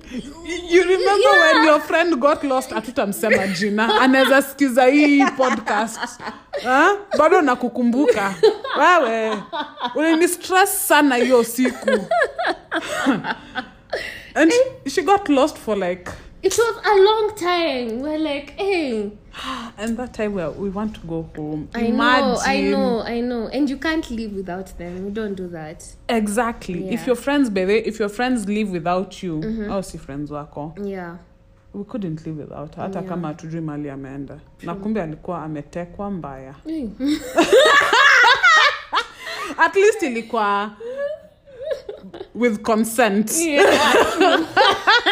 [0.70, 6.20] you remember when your friend got lost atutamsema jina anaweza sikiza hii podcast
[6.64, 6.96] ha?
[7.18, 8.34] bado nakukumbuka
[8.78, 9.36] wewe
[9.94, 11.90] ulini stress sana hiyo siku
[14.34, 16.10] and she, she got lost for like
[16.42, 18.00] It was a long time.
[18.00, 19.12] We're like, hey,
[19.78, 21.68] and that time we, we want to go home.
[21.74, 23.48] I know, I know, I know.
[23.48, 25.04] And you can't live without them.
[25.04, 25.84] We don't do that.
[26.08, 26.88] exactly.
[26.90, 30.74] If your friends baby if your friends live without you au si friends wako.
[30.82, 31.16] Yeah.
[31.72, 33.08] we couldn't live without her, hata Yeah.
[33.08, 34.40] kama hatujui mali ameenda.
[34.62, 36.54] Na kumbe alikuwa ametekwa mbaya.
[39.58, 40.70] At least ilikuwa
[42.34, 43.26] with consent.
[43.26, 44.16] That's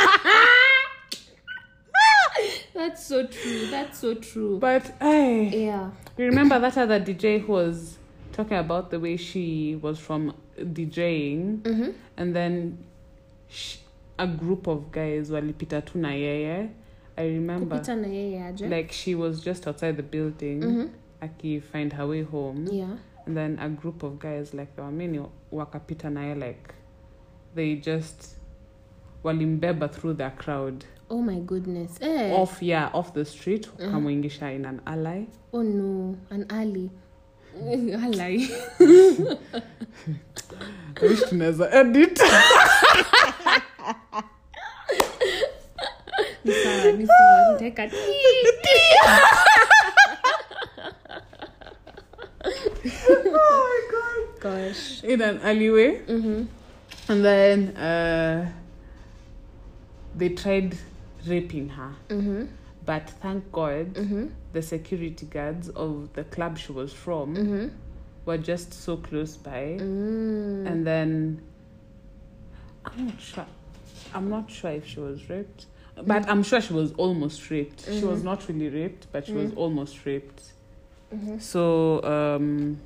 [3.09, 3.67] so true.
[3.71, 4.59] That's so true.
[4.59, 5.91] but hey, yeah.
[6.17, 7.99] you remember that other dj who was
[8.33, 11.91] talking about the way she was from djing Mm-hmm.
[12.17, 12.79] and then
[13.49, 13.77] sh
[14.19, 16.69] a group of guys walipita tu na yeye
[17.17, 18.69] i remember Kupita na yeye aje.
[18.69, 20.89] like she was just outside the building Mhm.
[21.21, 22.97] aki find her way home Yeah.
[23.27, 25.21] and then a group of guys like there were many
[25.53, 26.75] wakapita naye like
[27.55, 28.37] they just
[29.25, 31.97] walimbeba through the crowd Oh my goodness.
[32.01, 32.33] Eh.
[32.33, 36.91] off yeah off the street wakamwingisha in an alley Oh no, an alley.
[38.05, 38.49] alley.
[41.01, 42.21] I wish tunaweza edit
[46.45, 47.53] Ni sawa, ni sawa.
[47.53, 47.91] Nitaweka
[54.41, 55.03] Gosh.
[55.05, 56.43] in an alleyway Mm-hmm.
[57.11, 58.51] and then uh,
[60.17, 60.77] they tried
[61.27, 62.45] raping her Mm-hmm.
[62.87, 64.27] but thank god Mm-hmm.
[64.53, 67.69] the security guards of the club she was from Mm-hmm.
[68.25, 70.67] were just so close by Mm.
[70.67, 71.43] and then
[72.85, 73.47] i'm not sure
[74.15, 75.67] i'm not sure if she was raped
[76.07, 76.31] but Mm.
[76.31, 78.25] i'm sure she was almost raped she was Mhm.
[78.25, 79.57] not really raped but she was Mm.
[79.59, 80.43] almost raped
[81.39, 82.79] so um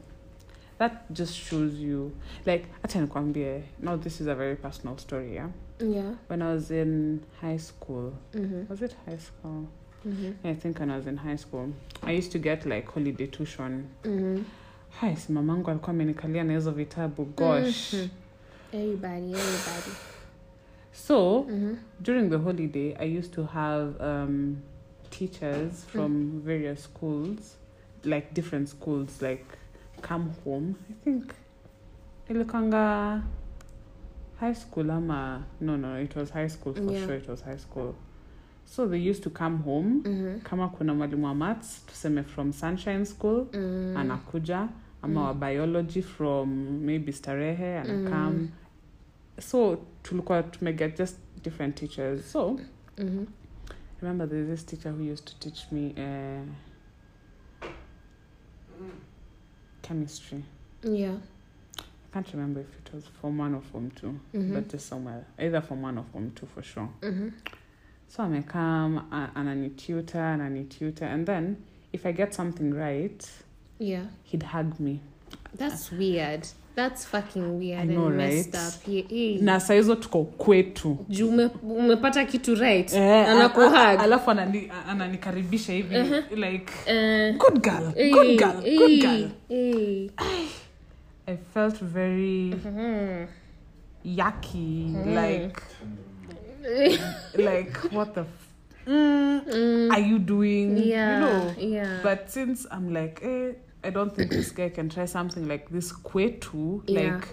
[0.79, 2.13] that just shows you
[2.47, 5.49] like acha nikwambie now this is a very personal story yeah
[5.83, 6.15] Yeah.
[6.29, 8.71] when i was in high school Mm-hmm.
[8.71, 9.65] was it high school
[10.07, 10.47] Mm-hmm.
[10.47, 11.69] i think when i was in high school
[12.03, 14.45] i used to get like holiday tuition Mm-hmm.
[14.91, 18.09] hai si mamangu alikuwa amenikalia na hizo vitabu gosh Mhm.
[18.73, 19.93] Everybody, everybody.
[20.93, 21.77] so Mm-hmm.
[22.01, 24.57] during the holiday i used to have um,
[25.11, 27.57] teachers from various schools
[28.05, 29.45] like different schools like
[30.09, 31.25] come home i think
[32.29, 33.23] ilikanga
[34.43, 37.05] high school ama no no it was high school for Yeah.
[37.07, 37.95] sure it was high school
[38.65, 40.41] so they used to come home Mm-hmm.
[40.41, 43.97] kama kuna mwalimu wa mats tuseme from sunshine school Mm.
[43.97, 44.69] anakuja
[45.03, 45.27] ama Mm.
[45.27, 46.49] wa biology from
[46.85, 48.49] maybe starehe anakam Mm.
[49.41, 52.59] so tulikuwa tumeget just different teachers so
[52.99, 53.27] Mm-hmm.
[54.01, 56.49] remember there's this teacher who used to teach me uh,
[59.83, 60.45] chemistry
[60.85, 61.15] Yeah.
[62.13, 64.55] I can't remember if it was form one or form 2 Mhm.
[64.55, 67.29] but just somewhere either form one or form two for sure Mm-hmm.
[68.09, 69.03] so amekam
[69.35, 71.57] ananitutor ananitutor and then
[71.93, 73.27] if i get something right
[73.79, 74.05] Yeah.
[74.25, 75.01] he'd hug me
[75.59, 76.47] That's weird.
[76.77, 78.67] That's fucking weird know, and messed right?
[78.67, 78.89] up.
[78.89, 79.39] Yeah, eh.
[79.43, 82.93] na saizo tuko kwetu Juu ume, umepata kitu right.
[82.95, 83.29] Eh,
[84.01, 85.97] alafu anani- ananikaribisha hivi
[86.37, 90.11] like Eh, good girl eh, good girl good eh, girl eh.
[91.27, 93.27] I felt very Mhm.
[94.05, 95.15] yucky Mm.
[95.15, 95.63] like
[97.37, 99.91] like what the f- mm, Mm.
[99.93, 101.21] are you doing Yeah.
[101.21, 102.03] you know Yeah.
[102.03, 105.93] but since i'm like eh, i don't think this guy can try something like this
[106.03, 107.15] kwetu Yeah.
[107.15, 107.27] like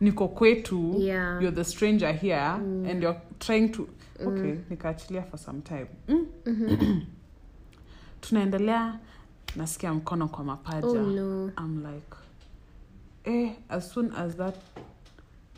[0.00, 1.42] niko kwetu yeah.
[1.42, 2.86] you're the stranger here Mm.
[2.90, 3.88] and you're trying to
[4.20, 4.26] Mm.
[4.28, 7.00] okay nikaachilia for some time Mm-hmm.
[8.20, 8.98] tunaendelea
[9.56, 11.50] nasikia mkono kwa mapaja Oh no.
[11.58, 12.16] i'm like
[13.26, 14.54] eh as soon as that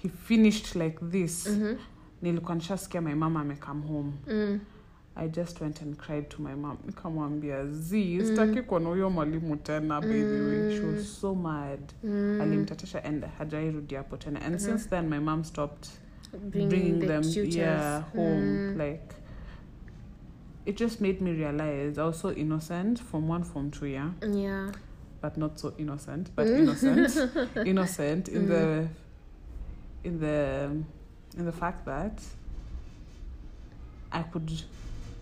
[0.03, 1.77] he finished like this Mhm.
[2.23, 4.61] nilikuwa nishasikia my mama amecome home Mm.
[5.17, 10.01] i just went and cried to my mom nikamwambia z sitaki kuona huyo mwalimu tena
[10.01, 10.71] by mm.
[10.71, 12.41] she was so mad Mm.
[12.41, 14.59] alimtatisha and hajairudi hapo tena and Mhm.
[14.65, 15.89] since then my mom stopped
[16.51, 17.57] Bringing, bringing the them tutors.
[17.57, 18.79] yeah home Mm.
[18.81, 19.15] like
[20.67, 24.73] it just made me realize i was so innocent from one from two yeah Yeah.
[25.21, 26.59] But not so innocent but Mm.
[26.59, 27.31] innocent
[27.67, 28.49] innocent in Mm.
[28.49, 28.89] the
[30.09, 30.71] in the
[31.39, 32.23] in the fact that
[34.13, 34.51] i could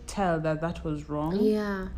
[0.06, 1.88] tell that that was wrong Yeah.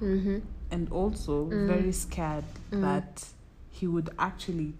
[0.00, 0.38] Mm-hmm.
[0.70, 1.66] and also Mm.
[1.66, 2.80] very scared Mm.
[2.82, 3.24] that
[3.70, 4.74] he would actually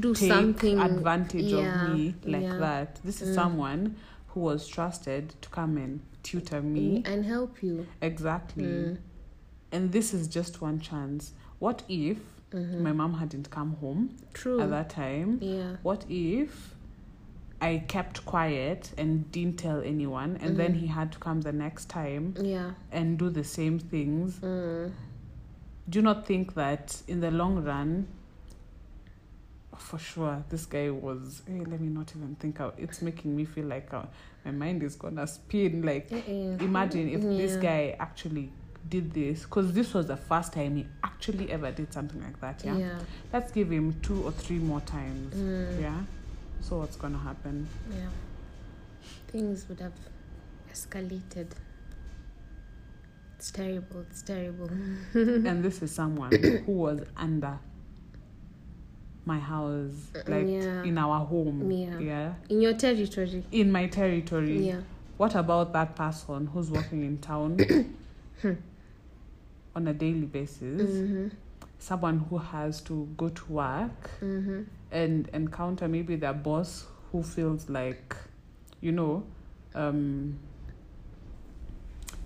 [0.00, 0.78] Do take something.
[0.80, 2.58] advantage yeah, of me like yeah.
[2.58, 3.34] that this is Mm.
[3.34, 3.96] someone
[4.28, 7.86] who was trusted to come and tutor me and help you.
[8.02, 8.98] exactly Mm.
[9.72, 12.18] and this is just one chance what if
[12.52, 12.80] Mhm.
[12.80, 14.60] my mom hadn't come home True.
[14.60, 15.76] at that time yeah.
[15.82, 16.74] what if
[17.60, 20.78] I kept quiet and didn't tell anyone, and then Mhm.
[20.80, 22.72] he had to come the next time Yeah.
[22.92, 24.38] and do the same things?
[24.40, 24.92] Mm.
[25.88, 28.08] Do you not think that in the long run,
[29.74, 31.42] for sure, this guy was?
[31.46, 32.60] Hey, let me not even think.
[32.60, 32.74] Out.
[32.78, 34.04] It's making me feel like uh,
[34.44, 35.80] my mind is gonna spin.
[35.82, 38.50] Like, imagine if this guy actually
[38.88, 42.62] did this, because this was the first time he actually ever did something like that.
[42.64, 42.76] Yeah.
[42.76, 42.98] Yeah.
[43.32, 45.34] Let's give him two or three more times.
[45.34, 45.80] Mm.
[45.80, 46.00] Yeah.
[46.60, 47.68] So what's gonna happen?
[47.90, 48.08] Yeah.
[49.28, 49.92] Things would have
[50.72, 51.48] escalated.
[53.38, 54.00] It's terrible.
[54.10, 54.70] It's terrible.
[55.14, 57.58] and this is someone who was under
[59.24, 59.90] my house
[60.28, 60.84] like Yeah.
[60.84, 62.34] in our home Yeah.
[62.48, 63.42] In your territory.
[63.50, 64.80] in my territory Yeah.
[65.16, 67.58] what about that person who's working in town
[69.76, 71.28] on a daily basis Mm-hmm.
[71.78, 74.62] someone who has to go to work Mm-hmm.
[74.90, 78.16] and encounter maybe their boss who feels like
[78.80, 79.22] you know
[79.74, 80.34] um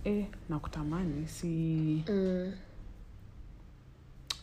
[0.05, 2.53] eh nakutamani si Mm.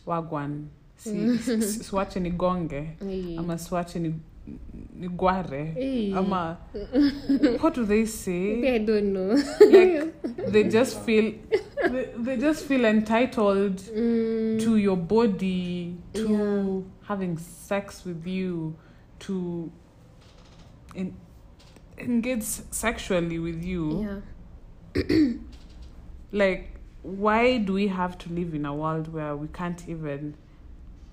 [0.06, 2.90] wagwan si, si, si, siwache nigonge
[3.38, 4.14] ama siwache ni,
[5.00, 6.16] nigware Eh.
[6.16, 6.56] ama
[7.62, 9.34] what do they Maybe say I don't know.
[9.70, 10.12] like
[10.52, 11.34] they just feel
[11.88, 14.60] they, they just feel entitled Mm.
[14.60, 17.06] to your body to Yeah.
[17.08, 18.76] having sex with you
[19.20, 19.70] to
[20.94, 21.14] in,
[21.98, 24.22] engage sexually with you
[24.94, 25.02] Yeah.
[26.32, 30.34] like why do we have to live in a world where we can't even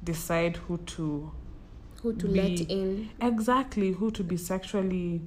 [0.04, 1.32] decide who to
[2.02, 3.10] Who to Be- let in?
[3.22, 5.22] exactly who to be sexually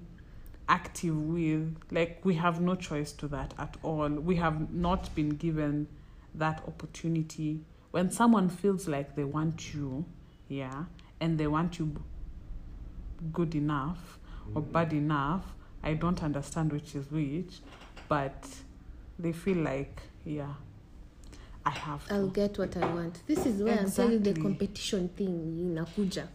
[0.69, 4.09] active with like we have no choice to that at all.
[4.09, 5.89] We have not been given
[6.35, 7.61] that opportunity.
[7.91, 10.05] When someone feels like they want you
[10.49, 10.85] yeah
[11.21, 11.95] and they want you
[13.33, 14.19] good enough
[14.55, 14.73] or mm.
[14.73, 15.45] bad enough
[15.83, 17.61] i don't understand which is which
[18.09, 18.47] but
[19.19, 20.55] they feel like yeah
[21.67, 22.15] i have to.
[22.15, 23.21] I'll get what I want.
[23.27, 26.27] This is where I'm telling the competition thing in inakuja.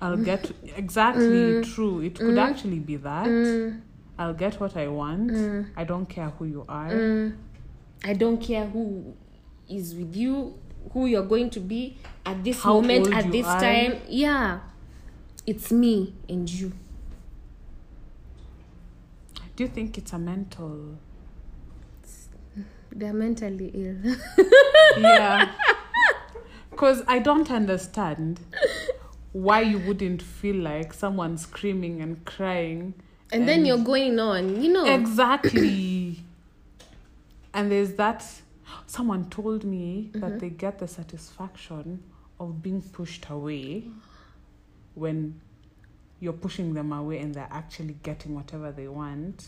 [0.00, 2.00] I'll get exactly true.
[2.00, 3.26] It could actually be that.
[3.26, 3.80] Mm,
[4.18, 5.30] I'll get what I want.
[5.30, 6.90] mm, I don't care who you are.
[6.90, 7.36] mm.
[8.04, 9.14] I don't care who
[9.68, 10.54] is with you,
[10.92, 13.60] who you're going to be at this How moment, old at you this are.
[13.60, 14.00] time.
[14.08, 14.60] Yeah.
[15.46, 16.72] It's me and you.
[19.56, 20.98] Do you think it's a mental?
[22.92, 24.16] They're mentally ill.
[24.98, 25.50] Yeah.
[26.70, 28.40] Because I don't understand
[29.36, 32.94] why you wouldn't feel like someone screaming and crying.
[33.32, 34.86] and then you're going on, you know.
[34.86, 36.20] Exactly.
[37.54, 38.24] and there's that.
[38.86, 40.20] Someone told me Mm-hmm.
[40.20, 42.02] that they get the satisfaction
[42.40, 43.84] of being pushed away
[44.94, 45.38] when
[46.20, 49.44] you're pushing them away and they're actually getting whatever they want.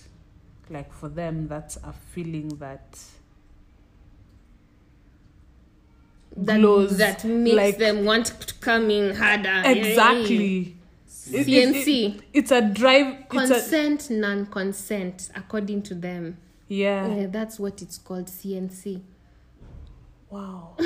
[0.69, 2.99] Like for them, that's a feeling that
[6.37, 6.99] that, glows.
[6.99, 9.63] that makes like- them want to come in harder.
[9.65, 10.75] exactly.
[11.31, 12.21] It- it- it- CNC.
[12.33, 13.07] it's a drive.
[13.33, 16.37] It's a, Consent, non consent, according to them.
[16.69, 17.07] yeah.
[17.15, 19.01] Yeah, that's what it's called CNC.
[20.31, 20.77] Wow.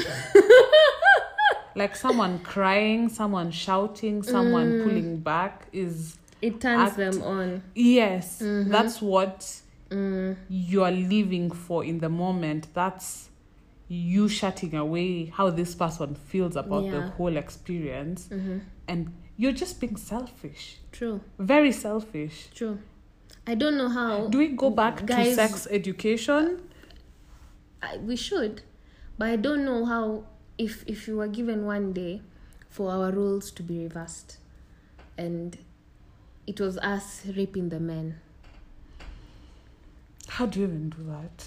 [1.75, 4.85] like someone crying, someone shouting, someone Mm.
[4.85, 7.63] pulling back is It turns Act- them on.
[7.75, 8.71] yes, Mm-hmm.
[8.71, 10.37] that's what Mm.
[10.49, 12.67] you are living for in the moment.
[12.75, 13.29] That's
[13.93, 19.81] you shutting away how this person feels about the whole experience, hmm and you're just
[19.81, 22.49] being selfish, True, very selfish.
[22.55, 22.79] true.
[23.47, 24.29] I don't know how.
[24.29, 26.63] Do we go back to sex education?
[27.83, 28.63] I, we should,
[29.19, 30.25] but I don't know how.
[30.59, 32.23] If if you were given one day
[32.69, 34.39] for our roles to be reversed,
[35.19, 35.59] and
[36.47, 38.21] it was us raping the men,
[40.29, 41.47] How do you even do that?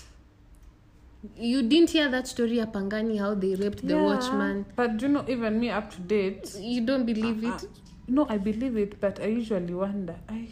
[1.37, 4.65] You didn't hear that story apangani Pangani how they raped the Yeah, watchman.
[4.75, 7.69] But do you know, even me up to date, You don't believe Uh, it?
[8.07, 10.47] no i believe it but i usually wonder I,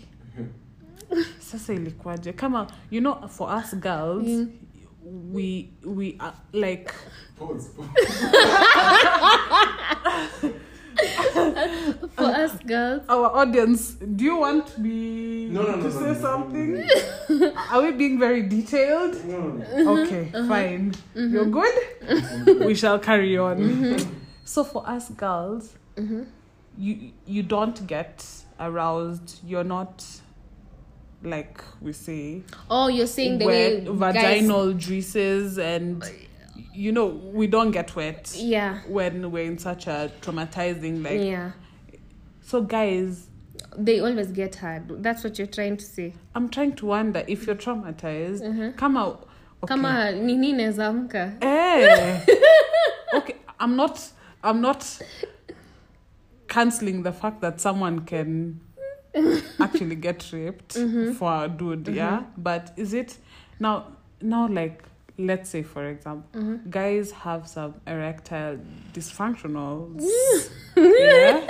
[1.39, 4.47] sasa ilikuwaje kama you know for us girls Mm.
[5.33, 6.91] we we are like
[7.37, 7.89] Pause, pause.
[12.15, 15.99] For us girls, our audience do you want me No, no, no, to no, say
[15.99, 17.53] no, no, no, something?
[17.71, 19.23] Are we being very detailed?
[19.25, 20.03] No, no, no.
[20.03, 20.47] okay Uh-huh.
[20.47, 20.93] fine.
[21.15, 22.43] You're Mm-hmm.
[22.43, 23.97] good we shall carry on.
[24.45, 26.23] So for us girls mm-hmm.
[26.77, 28.25] you you don't get
[28.59, 29.39] aroused.
[29.45, 30.05] You're not
[31.23, 36.03] like we say oh, you're saying the wet way guys, vaginal juices and
[36.73, 41.51] you know we don't get wet yeah, when we're in such a traumatizing like yeah.
[42.41, 43.27] so guys
[43.77, 45.01] They always get hard.
[45.03, 46.13] That's what you're trying to say.
[46.35, 48.75] i'm trying to wonder if you're traumatized Mhm.
[48.77, 49.27] come out
[49.63, 49.73] okay.
[49.73, 50.53] Kama nini
[51.41, 52.19] eh.
[53.17, 54.11] okay i'm not
[54.43, 54.81] i'm not
[56.47, 58.59] canceling the fact that someone can
[59.59, 61.13] actually get raped Mm-hmm.
[61.13, 63.17] for a dude yeah but is it
[63.59, 63.85] now
[64.21, 64.83] now like
[65.17, 66.69] let's say for example Mm-hmm.
[66.69, 68.57] guys have some erectile
[68.93, 70.03] dysfunctionals
[70.75, 71.41] yeah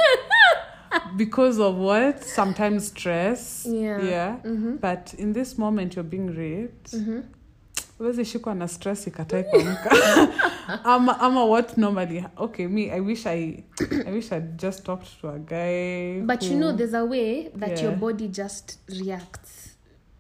[1.18, 4.02] because of what sometimes stress Yeah.
[4.04, 4.80] yeah Mhm.
[4.82, 7.24] but in this moment you're being raped Mhm.
[7.98, 9.92] huwezi shikwa na stress ikatai kuamka
[10.84, 13.64] ama, ama what normally okay me i wish i
[14.08, 17.82] i wish i'd just talked to a guy But you know, there's a way that
[17.82, 19.78] your body just reacts.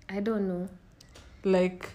[0.08, 0.68] I don't know.
[1.44, 1.88] like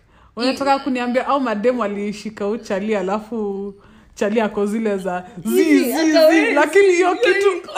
[0.42, 3.74] unataka kuniambia au mademu alishika uchali alafu
[4.14, 6.30] chali ako zile za zi, Hizi, zi, akaweza.
[6.30, 7.50] zi, lakini hiyo kitu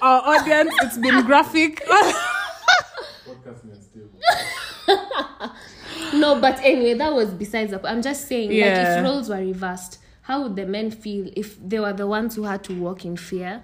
[0.00, 1.80] our audience it's been graphic
[3.26, 4.08] Podcast ni unstable.
[6.12, 7.80] No, but anyway, that was besides the.
[7.90, 11.80] I'm just saying, like, if roles were reversed, how would the men feel if they
[11.80, 13.62] were the ones who had to walk in fear?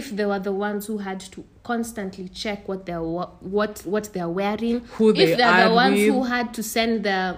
[0.00, 4.28] If they were the ones who had to constantly check what they're what what they're
[4.40, 6.08] wearing, Who they if they're the ones with.
[6.14, 7.28] who had to send their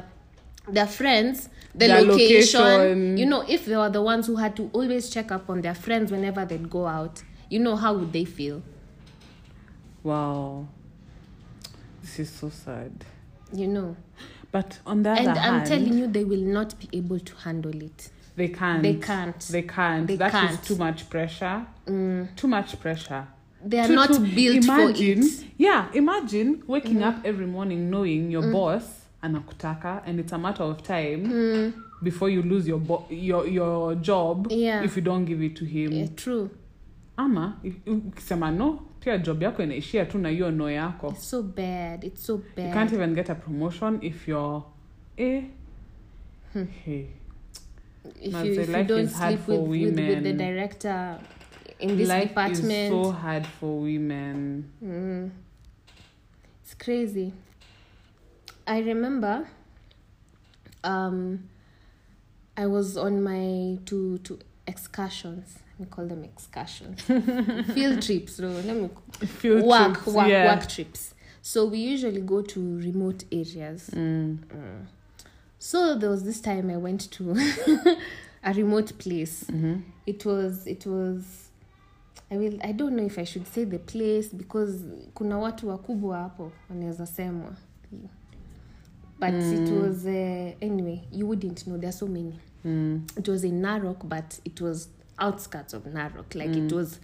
[0.76, 3.16] their friends the Their location, location.
[3.18, 5.74] you know, if they were the ones who had to always check up on their
[5.74, 8.62] friends whenever they'd go out, you know, how would they feel?
[10.02, 10.66] wow
[12.02, 12.92] this is so sad
[13.52, 13.96] you know
[14.52, 17.34] But on the other and i'm hand, telling you they will not be able to
[17.46, 18.82] handle it they can't.
[18.82, 20.07] they can't They can't.
[20.07, 20.62] They That is can't.
[20.64, 21.66] too much pressure.
[21.87, 23.24] Mm, Too much pressure.
[23.68, 27.09] they are too, not too, built imagine, for it Yeah, imagine waking Mm.
[27.09, 28.53] up every morning knowing your Mm.
[28.53, 28.82] boss
[29.22, 31.72] anakutaka and it's a matter of time mm,
[32.03, 35.64] before you lose your bo- your your job yeah if you don't give it to
[35.64, 35.93] him.
[35.93, 36.49] yeah, true
[37.18, 37.57] Ama
[37.87, 41.09] ukisema no, pia job yako inaishia tu na hiyo no yako.
[41.09, 44.62] it's so bad it's so You can't even get a promotion if you're
[45.16, 45.43] eh.
[46.53, 46.66] Hmm.
[46.84, 47.07] Hey.
[48.22, 51.18] if you, if you don't sleep with, with, with the director
[51.81, 54.70] in this Life department is so hard for women.
[54.83, 55.31] Mm.
[56.62, 57.33] It's crazy.
[58.66, 59.47] I remember
[60.85, 61.49] um
[62.57, 65.59] I was on my to to excursions.
[65.79, 67.03] We call them excursions.
[67.74, 68.89] Field trips, no, let me
[69.27, 70.55] Field work, trips, work, yeah.
[70.57, 71.14] work trips.
[71.43, 73.91] So we usually go to remote areas.
[73.93, 74.39] Mm.
[74.39, 74.87] Mm.
[75.59, 77.33] So there was this time I went to
[78.45, 79.45] a remote place.
[79.45, 79.83] Mhm.
[80.07, 81.45] It was it was
[82.31, 84.79] I will I don't know if I should say the place because
[85.14, 87.53] kuna watu wakubwa hapo wanaweza semwa.
[89.20, 89.83] But it Mm.
[89.83, 92.35] was uh, anyway, you wouldn't know there are so many.
[92.64, 93.03] Mm.
[93.18, 96.66] It was in Narok but it was outskirts of Narok like Mm.
[96.66, 97.01] it was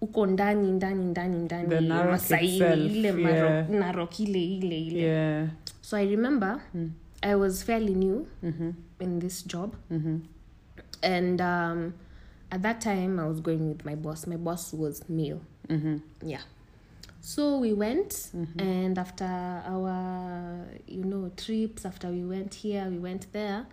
[0.00, 3.70] uko ndani ndani ndani ndani The Narok Masaini, ile yeah.
[3.70, 5.00] Narok, ile ile ile.
[5.00, 5.48] Yeah.
[5.80, 6.90] So I remember Mm.
[7.22, 8.72] I was fairly new Mhm.
[9.00, 10.18] in this job Mhm.
[11.02, 11.92] and um,
[12.50, 16.00] at that time i was going with my boss my boss was male Mhm.
[16.22, 16.42] yeah
[17.20, 18.60] so we went Mhm.
[18.60, 23.66] and after our you know trips after we went here we went there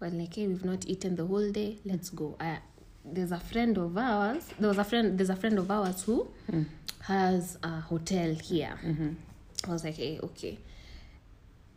[0.00, 2.58] we're like hey we've not eaten the whole day let's go I,
[3.04, 6.28] there's a friend of ours there was a friend there's a friend of ours who
[6.50, 6.66] Mm.
[7.02, 9.16] has a hotel here Mhm.
[9.68, 10.58] I was like, hey, okay.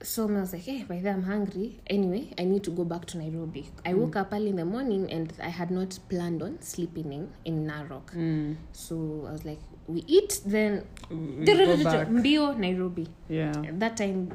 [0.03, 1.79] So I was like, hey, by then I'm hungry.
[1.87, 3.69] Anyway, I need to go back to Nairobi.
[3.85, 7.29] I woke up early in the morning and I had not planned on sleeping in,
[7.45, 8.13] in Narok.
[8.13, 8.57] Mm.
[8.73, 12.07] So I was like, we eat, then We go back.
[12.09, 13.07] mbio Nairobi.
[13.29, 13.51] Yeah.
[13.67, 14.27] At that time,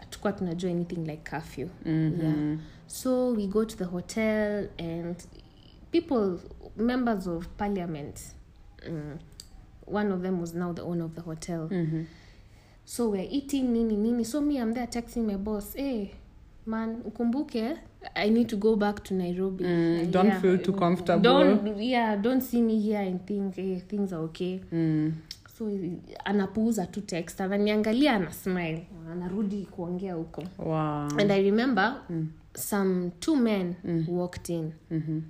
[0.00, 1.68] hatukuwa tunajua anything like curfew.
[1.84, 5.16] yeah So we go to the hotel and
[5.92, 6.38] people,
[6.76, 8.20] members of parliament,
[8.88, 9.18] mm,
[9.86, 11.68] one of them was now the owner of the hotel.
[11.68, 12.06] Mhm.
[12.84, 16.10] So we're eating nini nini so me i'm there texting my boss hey
[16.66, 17.76] man ukumbuke
[18.14, 21.22] i need to go back to nairobi Mm, don't yeah, feel too comfortable.
[21.22, 25.12] don't yeah don't see me here and think hey, things are okay Mm.
[25.58, 25.70] so
[26.24, 31.08] anapuuza tu text ananiangalia ana smile anarudi kuongea huko Wow.
[31.20, 32.28] and i remember Mm.
[32.54, 34.04] some two men Mm.
[34.08, 35.20] walked in Mhm.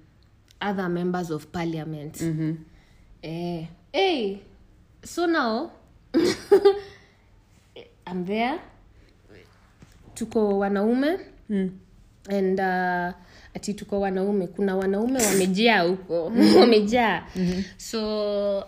[0.61, 2.57] other members of parliament Mhm.
[3.23, 4.39] Eh, hey,
[5.05, 5.71] so now
[8.07, 8.59] I'm there.
[10.15, 11.19] Tuko wanaume
[11.51, 11.71] Mm.
[12.31, 13.13] and uh,
[13.55, 16.25] ati tuko wanaume, kuna wanaume wamejaa huko
[16.61, 17.23] wamejaa.
[17.77, 18.65] So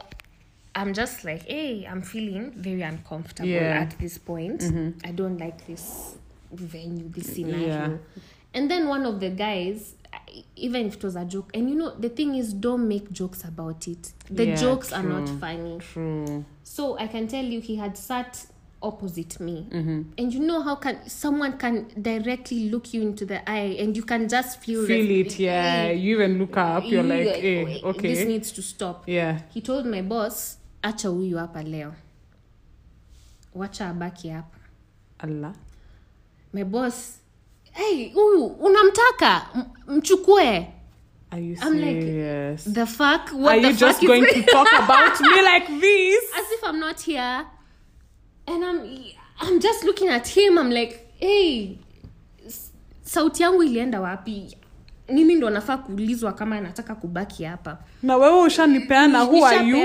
[0.74, 3.82] I'm just like, hey, I'm feeling very uncomfortable Yeah.
[3.82, 4.62] at this point.
[4.62, 4.92] Mhm.
[5.04, 6.16] I don't like this
[6.52, 7.66] venue, this scenario.
[7.66, 7.90] Yeah.
[8.54, 9.94] And then one of the guys,
[10.56, 13.44] even if it was a joke, and you know, the thing is, don't make jokes
[13.44, 14.12] about it.
[14.30, 15.38] The Yeah, jokes are not true.
[15.38, 15.78] funny.
[15.78, 16.44] True.
[16.62, 18.46] So I can tell you, he had sat
[18.86, 19.66] opposite me.
[19.70, 20.04] Mhm.
[20.18, 24.02] And you know how can someone can directly look you into the eye and you
[24.04, 25.90] can just feel Feel it, yeah.
[25.90, 28.14] You even look up, you're You- like, eh, okay.
[28.14, 29.04] this needs to stop.
[29.08, 29.40] Yeah.
[29.54, 31.92] He told my boss, acha huyu hapa leo.
[33.54, 34.56] Wacha abaki hapa.
[35.20, 35.54] Allah.
[36.52, 37.18] My boss,
[37.72, 39.46] hey, huyu unamtaka
[39.86, 40.66] mchukue.
[41.32, 42.56] Are you I'm like?
[42.72, 43.30] The fuck?
[43.32, 46.24] What Are the you fuck just going to talk about me like this?
[46.38, 47.44] as if I'm not here.
[48.46, 48.80] And I'm
[49.40, 50.58] I'm just looking at him.
[50.58, 51.78] I'm like, hey,
[53.04, 54.56] sauti yangu ilienda wapi?
[55.08, 57.78] Mimi ndo nafaa kuulizwa kama anataka kubaki hapa.
[58.02, 59.76] na wewe ushanipeana who are you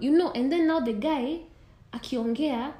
[0.00, 1.36] you know, and then now the guy
[1.92, 2.72] akiongea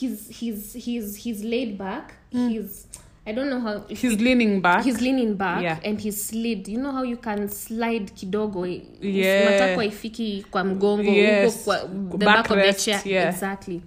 [0.00, 2.12] he's he's he's he's laid back.
[2.32, 2.86] He's
[3.26, 5.78] I don't know how he's leaning back he's leaning back Yeah.
[5.84, 9.50] and he's slid you know how you can slide kidogo Yeah.
[9.50, 11.54] matako ifiki kwa mgongo Yes.
[11.54, 11.78] huko kwa
[12.18, 13.34] the back of the chair yeah.
[13.34, 13.80] exactly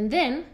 [0.00, 0.44] and then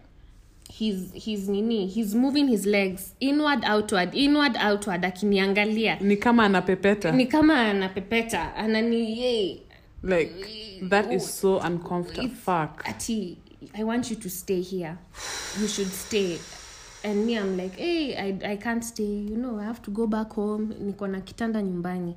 [0.68, 6.00] he's he's nini he's moving his legs inward outward inward outward akiniangalia.
[6.00, 7.12] Ni kama anapepeta.
[7.12, 8.54] Ni kama anapepeta.
[8.56, 9.62] Anani yey,
[10.02, 12.28] like that is so uncomfortable.
[12.28, 12.82] Fuck.
[12.88, 13.38] ati
[13.74, 14.98] i want you to stay here.
[15.60, 16.38] You should stay.
[17.04, 19.04] And me i'm like hey I, i can't stay.
[19.30, 20.74] You know i have to go back home.
[20.74, 22.14] Niko na kitanda nyumbani.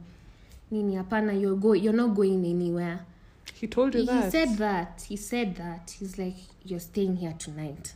[0.71, 2.99] Nini hapana you're, go, you're not going anywhere
[3.61, 6.35] he told you he that said that he said that he's like
[6.65, 7.93] you're staying here tonight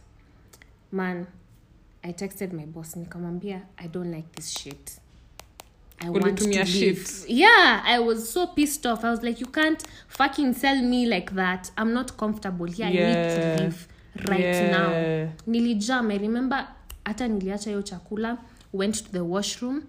[0.91, 1.28] man
[2.03, 4.99] i texted my boss in nikamwambia i don't like this shit
[6.05, 6.68] I want to leave.
[6.68, 7.30] shit.
[7.30, 9.05] Yeah, I was so pissed off.
[9.05, 11.72] I was like, you can't fucking sell me like that.
[11.78, 12.88] I'm not comfortable here.
[12.88, 13.88] I need to leave
[14.28, 14.72] right Yeah.
[14.72, 15.32] now.
[15.47, 16.11] Nilijam.
[16.11, 16.68] I remember
[17.05, 18.38] hata niliacha hiyo chakula,
[18.74, 19.84] went to the washroom.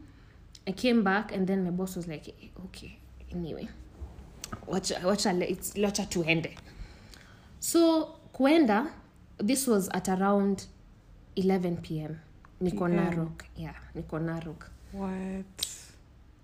[0.68, 2.98] I came back and then my boss was like, "Eh, okay,
[3.32, 3.68] anyway.
[4.66, 5.32] Wacha, wacha,
[5.82, 6.56] wacha tuende.
[7.60, 8.86] So kuenda,
[9.38, 10.66] this was at around
[11.36, 12.20] 11 p.m.
[12.62, 12.96] Niko PM.
[12.96, 13.42] Narok.
[13.56, 14.68] Yeah, Niko Narok.
[14.92, 15.66] What?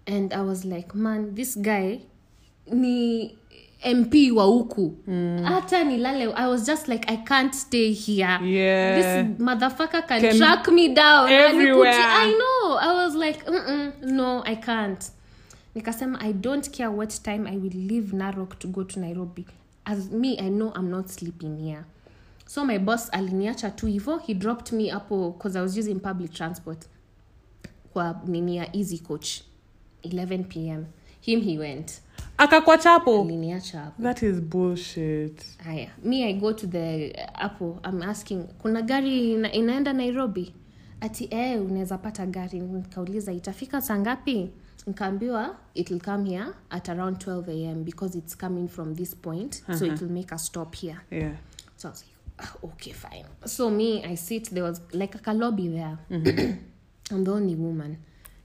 [0.06, 2.00] and i was like man this guy
[2.72, 3.36] ni
[3.84, 4.94] mp wa huku
[5.44, 8.96] hata nilale i was just like i can't stay here Yeah.
[9.28, 11.92] this motherfucker can, Can- track me down Everywhere.
[11.92, 15.10] I know i was like Mm-mm, no i can't
[15.74, 19.46] nikasema i don't care what time i will leave narok to go to nairobi.
[19.84, 21.84] As me i know i'm not sleeping here.
[22.46, 26.32] So my boss aliniacha tu hivo he dropped me hapo cause i was using public
[26.32, 26.86] transport
[27.92, 29.28] kwa nini ya easy coach
[30.04, 30.84] 11 pm
[31.20, 31.92] him he went.
[32.38, 33.20] Akakwacha hapo?
[33.22, 34.02] Aliniacha hapo.
[34.02, 35.42] That is bullshit.
[35.64, 40.54] Haya me i go to the hapo i'm asking kuna gari ina, inaenda nairobi?
[41.00, 42.60] Ati eh unaweza pata gari.
[42.60, 44.50] Nikauliza itafika saa ngapi
[44.90, 49.86] nikaambiwa it'll come here at around 12 am because it's coming from this point so
[49.86, 51.00] it'll make a stop here.
[51.10, 51.32] Yeah.
[51.76, 53.24] So i was like ah, okay fine.
[53.46, 55.98] So me i sit there was like a lobby there.
[57.12, 57.96] I'm the only woman.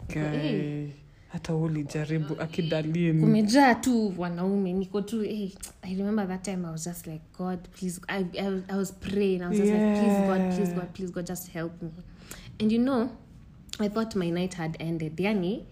[0.07, 0.91] Guy,
[1.27, 4.73] hata ulijaribu akidalini kumejaa tu wanaume.
[4.73, 8.61] Niko tu hey, i remember that time i was just like god please i, I,
[8.69, 9.41] I was praying.
[9.41, 11.89] I was just like please god please god please god just help me.
[12.59, 13.09] And you know
[13.79, 15.19] i thought my night had ended.
[15.19, 15.65] Yani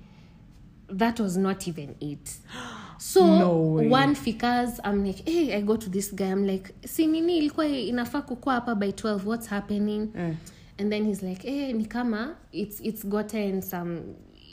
[0.98, 2.38] that was not even it.
[3.00, 3.88] So No way.
[3.90, 7.68] one figures i'm like hey i go to this guy i'm like si nini ilikuwa
[7.68, 10.08] inafaa kukua hapa by 12 what's happening?
[10.16, 10.36] Eh,
[10.80, 14.02] and then he's like eh ni kama it's it's gotten some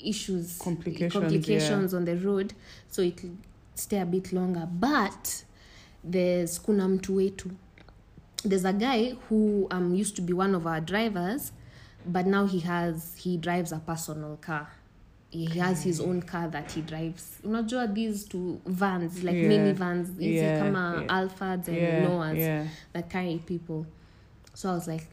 [0.04, 2.54] issues Complications, complications on the road
[2.88, 3.24] so it
[3.74, 4.66] stay a bit longer.
[4.66, 5.44] But
[6.10, 7.50] there's kuna mtu wetu.
[8.48, 11.52] There's a guy who um, used to be one of our drivers
[12.06, 14.66] but now he has he drives a personal car
[15.30, 19.48] he has his own car that he drives unajua these two vans like Yeah.
[19.48, 21.06] mini vans hizi Yeah, kama yeah.
[21.18, 22.66] alphards and yeah, noahs yeah.
[22.92, 23.86] that carry people.
[24.54, 25.06] So I was like,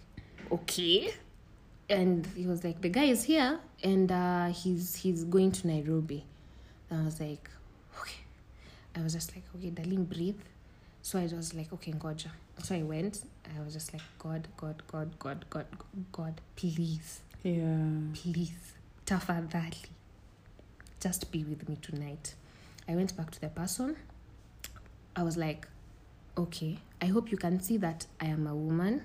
[0.51, 1.13] okay.
[1.89, 6.24] And he was like, the guy is here and uh, he's he's going to Nairobi.
[6.89, 7.49] And I was like,
[8.01, 8.22] okay.
[8.95, 10.41] I was just like, okay, darling, breathe.
[11.01, 12.30] So I was like, okay, Ngoja.
[12.63, 13.22] So I went.
[13.57, 15.65] I was just like, God, God, God, God, God,
[16.11, 18.74] God, please, yeah please,
[19.05, 19.86] tafadhali,
[21.00, 22.36] just be with me tonight.
[22.88, 23.95] I went back to the person.
[25.16, 25.68] I was like,
[26.38, 29.02] okay, I hope you can see that I am a woman.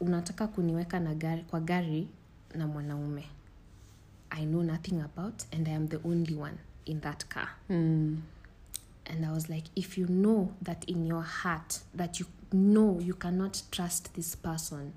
[0.00, 2.08] Unataka kuniweka na gari, kwa gari
[2.54, 3.24] na mwanaume.
[4.30, 7.48] I know nothing about and I am the only one in that car.
[7.70, 8.18] mm.
[9.06, 13.14] And I was like, if you know that in your heart that you know you
[13.14, 14.92] cannot trust this person,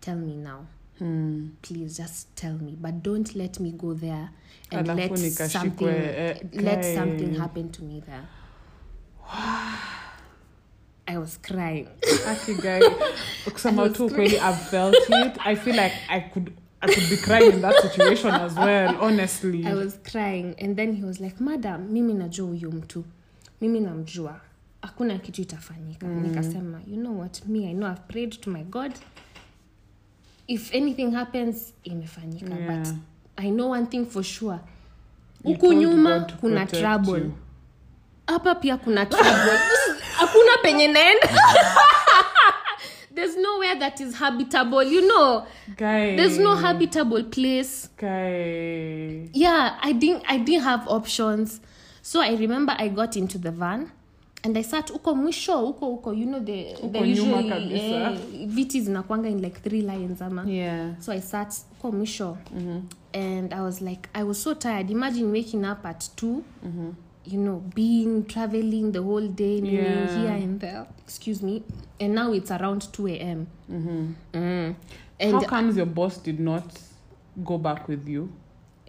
[0.00, 0.66] tell me now.
[1.00, 1.50] Mm.
[1.62, 4.30] please just tell me but don't let me go there
[4.70, 8.28] and Alafu let something eh, let something happen to me there.
[11.08, 11.88] I was crying.
[12.26, 12.80] Aki guy
[13.44, 14.38] kusema tu kweli
[14.70, 15.38] felt it.
[15.44, 19.66] I feel like i could i could be crying in that situation as well honestly.
[19.66, 23.04] I was crying and then he was like madam mimi najua huyu mtu.
[23.60, 24.40] Mimi namjua.
[24.82, 26.06] Hakuna kitu itafanyika.
[26.06, 26.22] Mm.
[26.22, 27.46] nikasema you know what?
[27.46, 28.92] Me i know i've prayed to my god
[30.48, 32.78] if anything happens imefanyika Yeah.
[32.78, 32.94] but
[33.36, 34.58] i know one thing for sure.
[35.44, 37.32] Huku nyuma kuna trouble you.
[38.26, 39.58] hapa pia kuna trouble.
[40.18, 41.28] Hakuna penye naenda.
[43.14, 45.46] There's nowhere that is habitable you know.
[45.76, 47.88] Guy there's no habitable place.
[47.96, 51.60] Guy yeah i didn't i didn't have options.
[52.02, 53.90] So i remember i got into the van
[54.46, 58.10] and i sat uko mwisho uko uko you know the, Uko the usually kabisa.
[58.10, 62.80] eh, viti zinakwanga in like three lines ama yeah so i sat uko mwisho Mhm.
[63.12, 66.26] and i was like i was so tired imagine waking up at 2
[66.64, 66.92] Mhm.
[67.26, 70.20] you know being traveling the whole day Yeah.
[70.20, 71.62] here and there excuse me
[72.00, 74.12] and now it's around 2 a.m Mhm.
[74.34, 74.74] mm.
[75.18, 76.64] and how comes your boss did not
[77.36, 78.28] go back with you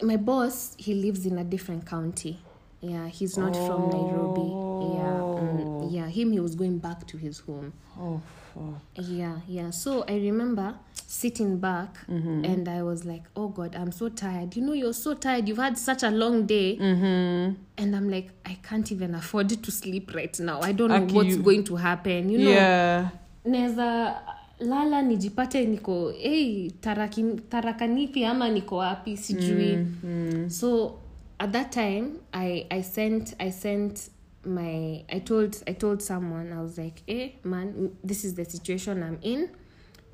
[0.02, 2.36] my boss he lives in a different county
[2.80, 4.94] yeah he's not from nairobi.
[4.96, 5.88] Yeah Oh.
[5.90, 7.72] yeah him he was going back to his home.
[8.00, 8.20] Oh
[8.54, 8.80] fuck.
[9.08, 9.70] Yeah yeah.
[9.70, 10.74] So i remember
[11.06, 14.54] sitting back and i was like oh god i'm so tired.
[14.56, 15.48] You know you're so tired.
[15.48, 16.76] You've had such a long day.
[16.76, 17.54] Mm-hmm.
[17.78, 20.60] and i'm like i can't even afford to sleep right now.
[20.60, 22.28] I don't know Aki, what's you- going to happen.
[22.30, 23.08] You know yeah.
[23.46, 24.16] Neza
[24.60, 29.16] lala nijipate niko hey, taraki, tarakanithi ama niko wapi?
[29.16, 29.76] Sijui.
[29.76, 30.50] Mm, mm.
[30.50, 30.98] so
[31.40, 34.10] at that time i i sent i sent
[34.44, 39.02] my i told i told someone i was like eh man this is the situation
[39.02, 39.50] i'm in.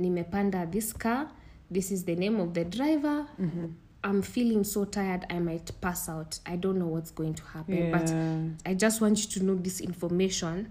[0.00, 1.28] Nimepanda this car.
[1.70, 3.26] This is the name of the driver.
[4.02, 6.38] I'm feeling so tired i might pass out.
[6.44, 8.12] I don't know what's going to happen but
[8.70, 10.70] i just want you to know this information.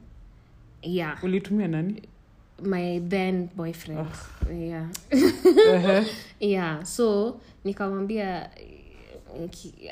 [0.84, 1.16] Yeah.
[1.22, 2.02] Ulitumia nani?
[2.62, 4.08] My then boyfriend.
[4.52, 4.88] Yeah.
[5.12, 6.08] Ehe.
[6.40, 6.84] yeah.
[6.84, 8.50] So nikamwambia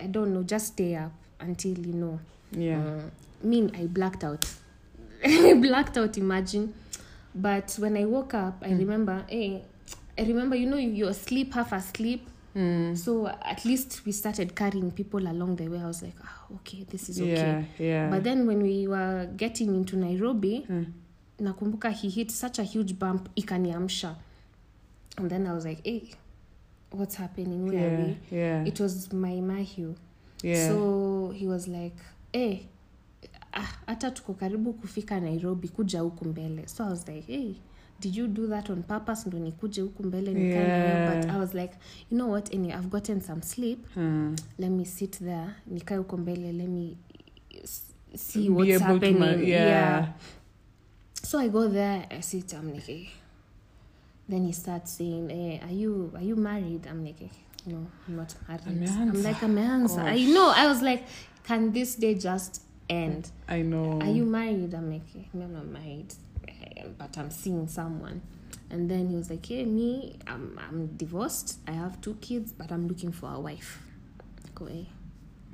[0.02, 2.20] i don't know just stay up until you know.
[2.52, 2.80] Yeah.
[2.80, 3.02] Uh,
[3.44, 4.46] mean i blacked out.
[5.26, 6.74] I blacked out imagine.
[7.34, 9.64] But when i woke up i remember hey,
[10.18, 12.28] i remember you know you're asleep half asleep.
[12.54, 12.98] Mm.
[12.98, 15.80] so at least we started carrying people along the way.
[15.80, 17.32] I was like oh, okay this is okay.
[17.32, 18.10] Yeah yeah.
[18.10, 20.86] But then when we were getting into nairobi Mm.
[21.39, 24.16] nakumbuka he hit such a huge bump ikaniamsha.
[25.18, 26.12] And then i was like hey
[26.92, 29.96] what's happening where are we yeah it was my mahu
[30.44, 31.96] yeah so he was like
[32.34, 32.60] hey
[33.54, 37.54] ah, hata tuko karibu kufika nairobi kuja huku mbele so i was like hey
[38.00, 40.68] did you do that on purpose ndo nikuje huku mbele nikae?
[40.68, 41.16] Yeah.
[41.22, 41.74] but i was like
[42.12, 44.36] you know what anyway, i've gotten some sleep Hmm.
[44.60, 46.98] let me sit there nikae huko mbele let me
[48.16, 50.10] see what's happening my, yeah.
[51.24, 53.08] so i go there i sit i'm like eh.
[54.32, 56.88] Then he starts saying hey, are you are you married?
[56.90, 57.28] I'm like eh,
[57.68, 58.62] no i'm not married.
[58.68, 59.24] I'm Ameanza.
[59.24, 61.04] like ameanza i know i was like
[61.44, 63.30] can this day just end?
[63.48, 64.00] I know.
[64.02, 64.74] Are you married?
[64.74, 66.14] I'm like eh, no, i'm not married
[66.48, 68.22] Eh, but i'm seeing someone.
[68.70, 71.60] And then he was like hey me i'm, I'm divorced.
[71.68, 73.82] I have two kids but i'm looking for a wife.
[74.56, 74.86] Go eh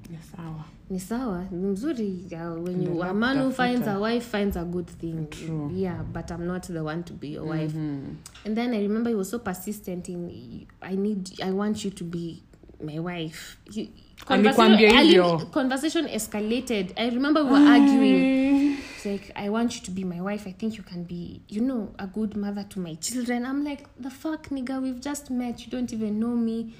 [0.10, 0.66] Ni sawa.
[0.89, 4.88] Ni sawa mzuri uh, when you, a man who finds a wife finds a good
[4.88, 5.28] thing.
[5.30, 5.70] True.
[5.76, 7.74] yeah but i'm not the one to be your wife.
[7.74, 8.16] Mhm.
[8.45, 12.03] and then i remember he was so persistent in i need i want you to
[12.05, 12.41] be
[12.82, 13.58] my wife.
[13.74, 13.89] He,
[14.26, 16.93] conversation, conversation escalated.
[16.95, 18.78] I remember we were arguing.
[18.95, 20.45] It's like i want you to be my wife.
[20.47, 23.45] I think you can be you know a good mother to my children.
[23.45, 25.66] I'm like the fuck nigga we've just met.
[25.66, 26.74] You don't even know me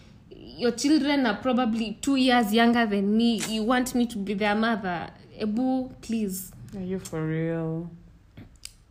[0.56, 3.42] your children are probably two years younger than me.
[3.50, 5.10] You want me to be their mother?
[5.38, 6.52] Ebu please.
[6.76, 7.90] Are you for real?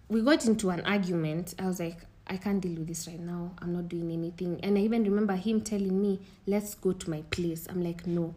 [0.08, 1.54] We got into an argument.
[1.58, 1.98] I was like
[2.28, 3.52] i can't deal with this right now.
[3.60, 4.60] I'm not doing anything.
[4.62, 7.66] And i even remember him telling me let's go to my place.
[7.68, 8.34] I'm like no.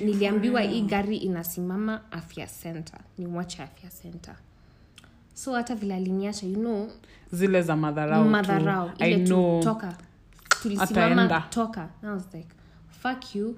[0.00, 3.00] Niliambiwa hii gari inasimama afya center.
[3.18, 4.34] Nimwache afya center.
[5.34, 6.88] So hata vile aliniacha you know.
[7.32, 9.62] Zile za madharau madharau i ile tu know.
[9.62, 9.96] toka.
[10.62, 11.80] Tulisimama toka.
[12.02, 12.57] And i was like
[13.08, 13.56] fuck you.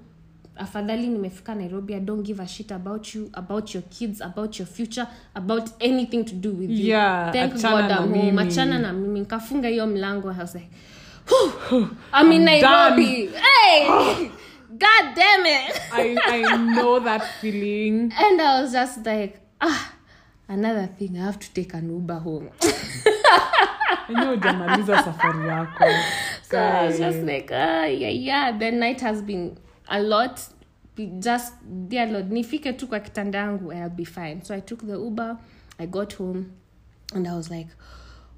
[0.57, 4.67] Afadhali nimefika nairobi i don't give a shit about you about your kids about your
[4.69, 6.87] future about anything to do with you.
[6.87, 8.39] Yeah, thank god na I'm home mimi.
[8.43, 9.21] achana na mimi.
[9.21, 10.69] Nikafunga hiyo mlango i was like
[12.13, 13.27] i'm in I'm nairobi.
[13.27, 13.87] Hey!
[14.71, 15.81] God damn it.
[15.93, 18.13] I, i know that feeling.
[18.19, 19.93] And i was just like ah
[20.49, 22.51] another thing i have to take an uber home
[24.09, 25.85] enyewe ujamaliza safari yako
[26.51, 28.59] So I was just like, ah, yeah, yeah.
[28.59, 29.57] The night has been
[29.89, 30.41] a lot.
[31.21, 31.55] Just,
[31.89, 34.43] dear Lord, nifike tu kwa kitanda yangu, I'll be fine.
[34.43, 35.39] So I took the Uber,
[35.79, 36.53] I got home,
[37.15, 37.69] and I was like,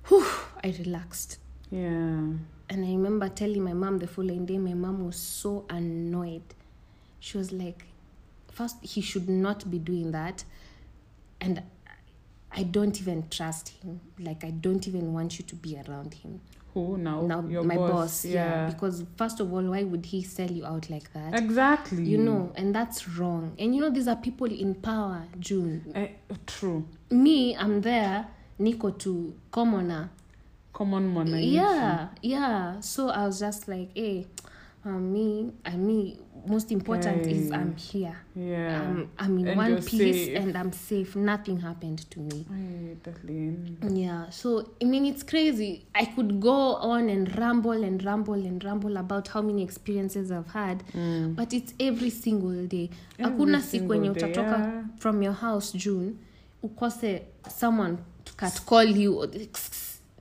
[0.08, 0.24] whew,
[0.62, 1.38] I relaxed.
[1.70, 2.34] yeah
[2.68, 6.42] And I remember telling my mom the following day, my mom was so annoyed.
[7.18, 7.84] She was like,
[8.52, 10.44] first, he should not be doing that.
[11.40, 11.62] And
[12.54, 14.00] I don't even trust him.
[14.18, 16.40] Like, I don't even want you to be around him.
[16.74, 16.96] Who?
[16.96, 18.66] Now, now your my boss, boss, yeah.
[18.66, 21.38] because first of all why would he sell you out like that?
[21.38, 22.02] Exactly.
[22.02, 23.54] You know and that's wrong.
[23.58, 25.92] And you know these are people in power june.
[25.94, 26.08] Eh,
[26.46, 26.88] true.
[27.10, 28.26] Me i'm there.
[28.58, 30.08] Nico to commoner
[30.72, 32.80] common mwananchi yeah yeah.
[32.80, 34.26] So i was just like hey
[34.84, 39.70] um, me i me most important is i'm here yeah I'm, I'm in And one
[39.70, 40.36] you're safe.
[40.36, 42.96] and i'm safe nothing happened to me Ay.
[43.94, 45.84] Yeah, so I mean, it's crazy.
[45.94, 50.50] I could go on and ramble and ramble and ramble about how many experiences I've
[50.52, 51.34] had, Mm.
[51.36, 52.90] but it's every single day.
[53.18, 54.84] Every Hakuna siku wenye day, utatoka yeah.
[54.98, 56.16] from your house June
[56.62, 59.28] ukose someone to cat call you or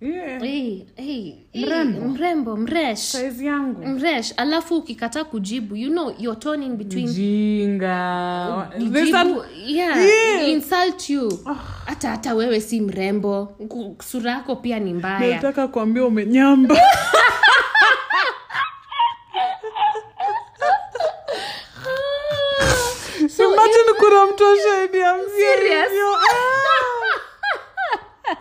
[0.02, 0.39] Yeah.
[0.41, 2.02] hey, hey, Mrembo.
[2.10, 2.99] mrembo mresh.
[3.12, 3.86] Size yangu.
[3.88, 4.34] Mresh.
[4.38, 10.49] Alafu ukikataa kujibu you know you're turning between jinga jibu, yeah, Yeah.
[10.49, 11.39] insult you.
[11.86, 13.56] Hata hata wewe si mrembo.
[14.04, 15.36] Sura yako pia ni mbaya.
[15.36, 16.78] Nataka kuambia umenyamba.
[23.30, 25.91] So imagine kuna mtu ashaidia Serious?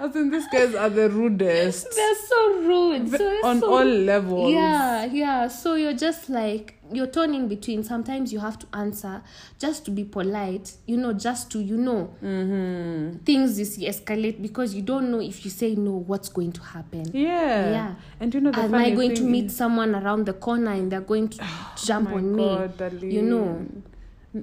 [0.01, 3.11] As in, these guys are the rudest They're so rude.
[3.11, 4.53] So it's on so all levels.
[4.53, 5.49] Yeah, yeah.
[5.49, 7.85] So you're just like you're torn in between.
[7.85, 9.23] Sometimes you have to answer
[9.61, 13.19] just to be polite, you know, just to you know Mm-hmm.
[13.25, 17.05] things is escalate because you don't know if you say no, what's going to happen.
[17.13, 17.71] Yeah.
[17.71, 17.95] Yeah.
[18.19, 21.01] And you know Am I going to meet is- someone around the corner and they're
[21.01, 21.45] going to
[21.85, 22.77] jump Oh my on God, me?
[22.77, 23.11] darling.
[23.11, 23.67] You know.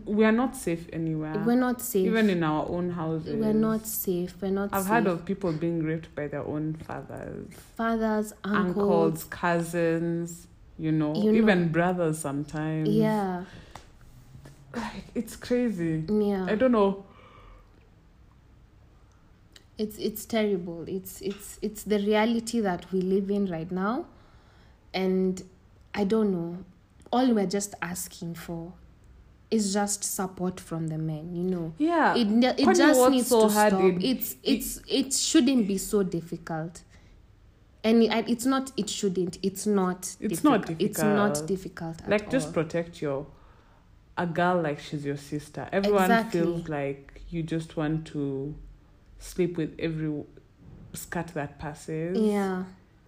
[0.05, 1.41] We are not safe anywhere.
[1.45, 2.05] We're not safe.
[2.05, 3.35] Even in our own houses.
[3.35, 4.35] We're not safe.
[4.41, 4.91] We're not I've safe.
[4.91, 9.23] heard of people being raped by their own fathers, fathers, uncles, uncles.
[9.25, 11.37] cousins, you know, You know.
[11.37, 12.89] even brothers sometimes.
[12.89, 13.45] Yeah,
[14.75, 16.03] Like, it's crazy.
[16.09, 16.45] yeah.
[16.49, 17.05] I don't know.
[19.77, 24.05] it's it's terrible it's it's it's the reality that we live in right now
[24.91, 25.43] and
[25.93, 26.57] i don't know
[27.13, 28.73] all we're just asking for
[29.49, 32.15] is just support from the men you know Yeah.
[32.15, 32.27] it
[32.59, 36.83] it just needs so to hard stop in- it's it's it shouldn't be so difficult
[37.83, 42.01] and it, it's not it shouldn't it's not It's not difficult it's not difficult.
[42.07, 42.53] like just all.
[42.53, 43.27] protect your
[44.17, 45.69] a girl like she's your sister.
[45.71, 46.39] Everyone Exactly.
[46.41, 48.55] feels like you just want to
[49.19, 50.23] sleep with every
[50.93, 52.17] scat that passes.
[52.17, 52.63] yeah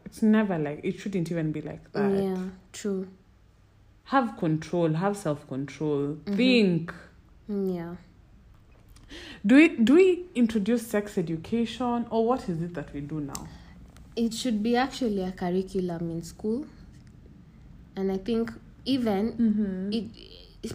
[0.05, 2.11] It's never like it shouldn't even be like that.
[2.23, 2.37] yeah
[2.71, 3.07] true
[4.11, 6.17] Have control, have self control.
[6.25, 6.35] Mhm.
[6.35, 6.93] Think.
[7.49, 7.95] Mm, yeah
[9.45, 13.47] Do we do we introduce sex education or what is it that we do now?
[14.15, 16.65] it should be actually a curriculum in school
[17.95, 18.51] and i think
[18.85, 19.93] even Mm-hmm.
[19.93, 20.05] it,
[20.63, 20.73] it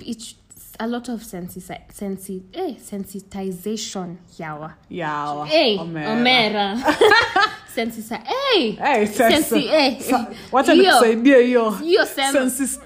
[0.00, 0.34] it's
[0.78, 1.60] a lot of sensi-
[1.92, 5.44] sensi- eh, sensitization yawa Yeah.
[5.46, 6.08] hey Omera.
[6.12, 6.66] omera
[7.76, 11.70] sensisa hey Hey, sensi eh Sa- wacha nikusaidie hiyo.
[12.32, 12.80] Sensis-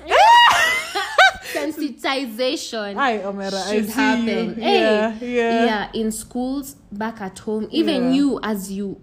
[1.52, 3.58] sensitization Hi, Omera.
[3.70, 4.48] Should happen.
[4.48, 4.54] you.
[4.54, 5.64] Hey, Yeah, yeah.
[5.64, 8.14] yeah in schools back at home even Yeah.
[8.16, 8.96] you as you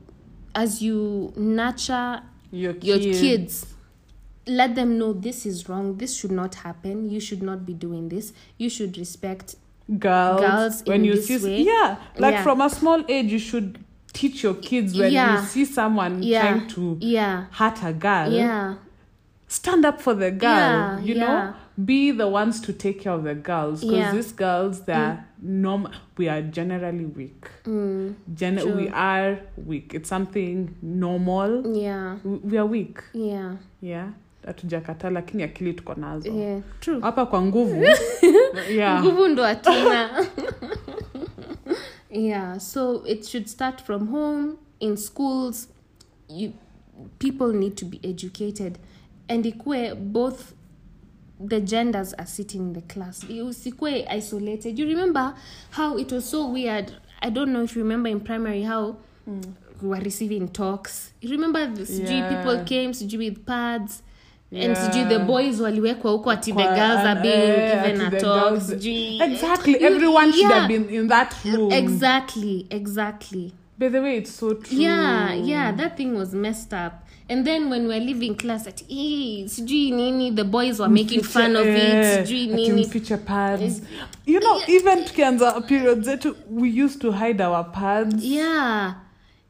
[0.56, 2.22] as you nurture
[2.52, 3.66] Your, your kids
[4.46, 8.10] let them know this is wrong this should not happen you should not be doing
[8.10, 9.56] this you should respect
[10.00, 11.62] girls, Girls when in you see way.
[11.64, 12.44] yeah like Yeah.
[12.44, 13.78] from a small age you should
[14.20, 15.34] teach your kids when Yeah.
[15.42, 16.42] you see someone Yeah.
[16.42, 17.44] trying to yeah.
[17.52, 18.74] hurt a girl yeah.
[19.48, 21.28] stand up for the girl Yeah, you yeah.
[21.28, 21.54] know
[21.86, 24.12] be the ones to take care of the girls because Yeah.
[24.16, 25.88] these girls they're norm
[26.18, 27.46] we are generally weak.
[27.66, 28.76] Mm, Gen- True.
[28.76, 29.38] we are
[29.68, 29.94] weak.
[29.94, 31.78] It's something normal.
[31.78, 32.16] Yeah.
[32.24, 32.98] We, we are weak.
[33.14, 33.52] Yeah.
[33.82, 34.08] Yeah.
[34.46, 36.30] Hatujakata lakini akili tuko nazo.
[36.34, 36.62] Yeah.
[36.80, 37.02] True.
[37.02, 37.86] Hapa kwa nguvu.
[38.78, 39.04] Yeah.
[39.04, 40.10] Nguvu ndo hatuna
[42.18, 45.68] yeah so it should start from home in schools.
[46.30, 46.54] You
[47.20, 48.80] people need to be educated.
[49.30, 50.54] And ikue both
[51.40, 53.24] the genders are sitting in the class.
[53.24, 54.80] Usikue isolated.
[54.80, 55.36] You remember
[55.72, 56.94] how it was so weird?
[57.22, 59.42] I don't know if you remember in primary how hmm.
[59.82, 61.14] we were receiving talks.
[61.22, 62.30] You remember the Yeah.
[62.30, 64.02] people came sijui with pads
[64.52, 68.62] and sijui the boys waliwekwa huko ati the girls are being eh, given a talk
[68.62, 69.74] sijui exactly.
[69.74, 71.72] You- everyone should have been in that room.
[71.72, 73.52] Exactly exactly.
[73.80, 74.80] By the way it's so true.
[74.82, 76.94] Yeah yeah that thing was messed up.
[77.30, 81.56] And then when we're leaving class at "Eh, sijui nini the boys were making fun
[81.56, 82.86] of it Eh, sijui nini.
[82.86, 83.82] mfiche pads.
[84.26, 88.24] You know even tukianza period zetu we used to hide our pads.
[88.24, 88.94] Yeah.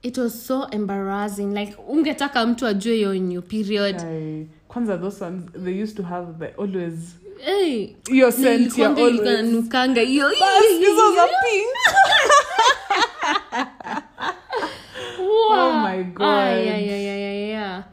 [0.04, 1.54] It was so embarrassing.
[1.54, 3.96] Like ungetaka mtu ajue yo in your period.
[4.02, 7.16] Ai, kwanza those ones they used to have the always
[7.46, 10.30] hey, your scent nilikwambia always ikanukanga hiyo
[10.80, 11.68] hizo za pink
[15.50, 17.84] oh my god Ah, yeah, yeah, yeah, yeah, yeah.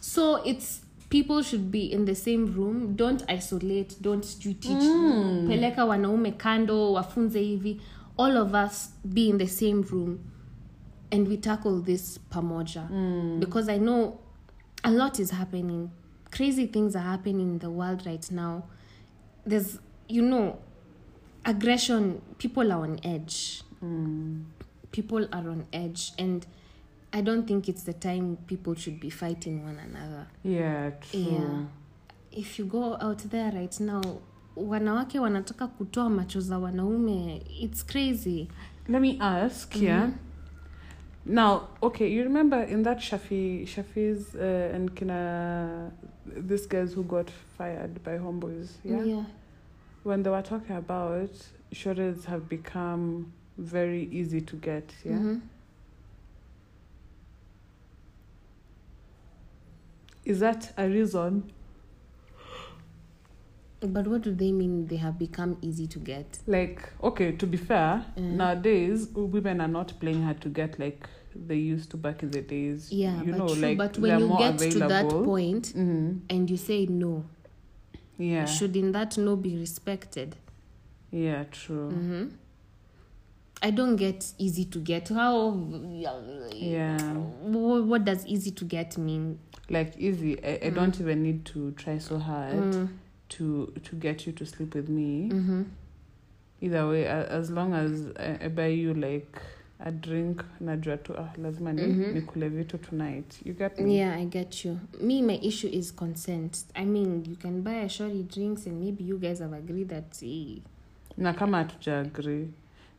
[0.00, 0.80] So it's
[1.10, 2.94] people should be in the same room.
[2.96, 3.96] Don't isolate.
[4.00, 4.82] Don't you teach.
[4.82, 5.46] Mm.
[5.48, 7.80] Peleka wanaume kando, wafunze hivi.
[8.18, 10.18] All of us be in the same room,
[11.12, 12.88] and we tackle this pamoja.
[12.90, 13.40] Mm.
[13.40, 14.18] Because I know
[14.84, 15.90] a lot is happening.
[16.36, 18.62] Crazy things are happening in the world right now.
[19.46, 19.78] There's,
[20.08, 20.58] you know,
[21.44, 22.20] aggression.
[22.38, 24.44] People are on edge Mm.
[24.90, 26.46] people are on edge and
[27.12, 31.64] i don't think it's the time people should be fighting one another yeah true Yeah.
[32.32, 34.00] if you go out there right now
[34.56, 38.48] wanawake wanataka kutoa macho za wanaume it's crazy
[38.88, 40.10] let me ask yeah
[41.26, 45.90] now okay you remember in that Shaffie Shaffie's uh, and kina
[46.26, 49.24] these guys who got fired by Homeboyz yeah, yeah.
[50.02, 51.30] When they were talking about
[51.72, 55.12] shorts have become very easy to get yeah?
[55.12, 55.40] Mhm.
[60.24, 61.50] is that a reason
[63.92, 67.56] but what do they mean they have become easy to get like okay to be
[67.56, 68.36] fair Mm.
[68.36, 72.40] nowadays women are not playing hard to get like they used to back in the
[72.42, 72.92] days.
[72.92, 73.62] yeah you but know, true.
[73.62, 75.24] like but when you get to that available.
[75.24, 76.20] point Mhm.
[76.30, 77.24] and you say no
[78.18, 78.44] Yeah.
[78.46, 80.36] shouldn't that no be respected
[81.10, 81.90] Yeah, true.
[81.90, 82.24] hmm
[83.62, 85.08] I don't get easy to get.
[85.08, 85.56] How?
[86.52, 86.98] Yeah.
[87.14, 89.38] Wh- What does easy to get mean?
[89.70, 90.38] Like easy.
[90.44, 92.88] I, I don't even need to try so hard Mm.
[93.36, 95.28] To to get you to sleep with me.
[95.32, 95.62] Mm-hmm.
[96.60, 99.38] Either way, as long as I, I buy you like
[99.80, 102.14] a drink, najua tu ah, lazima ni Mhm.
[102.14, 103.40] nikule vitu tonight.
[103.44, 103.96] You get me?
[103.98, 104.78] Yeah, I get you.
[105.00, 106.64] Me, my issue is consent.
[106.74, 110.22] I mean, you can buy a shorty drinks, and maybe you guys have agreed that.
[110.22, 110.58] eh,
[111.16, 112.48] na kama hatuja agree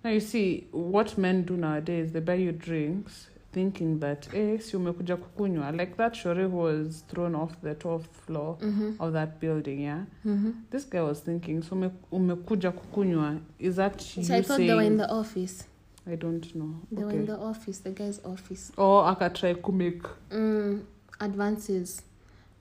[0.03, 4.77] now you see what men do nowadays they buy you drinks thinking that eh, si
[4.77, 8.91] umekuja kukunywa like that shore who was thrown off the 12th floor Mm-hmm.
[9.01, 10.51] of that building yeah Mm-hmm.
[10.71, 14.67] this guy was thinking so ume, umekuja kukunywa is that So you I thought saying
[14.67, 15.63] they were in the office.
[16.07, 18.71] i don't know They were okay in the office, the guy's office.
[18.77, 20.81] oh akatry kumake Mm,
[21.19, 22.01] advances,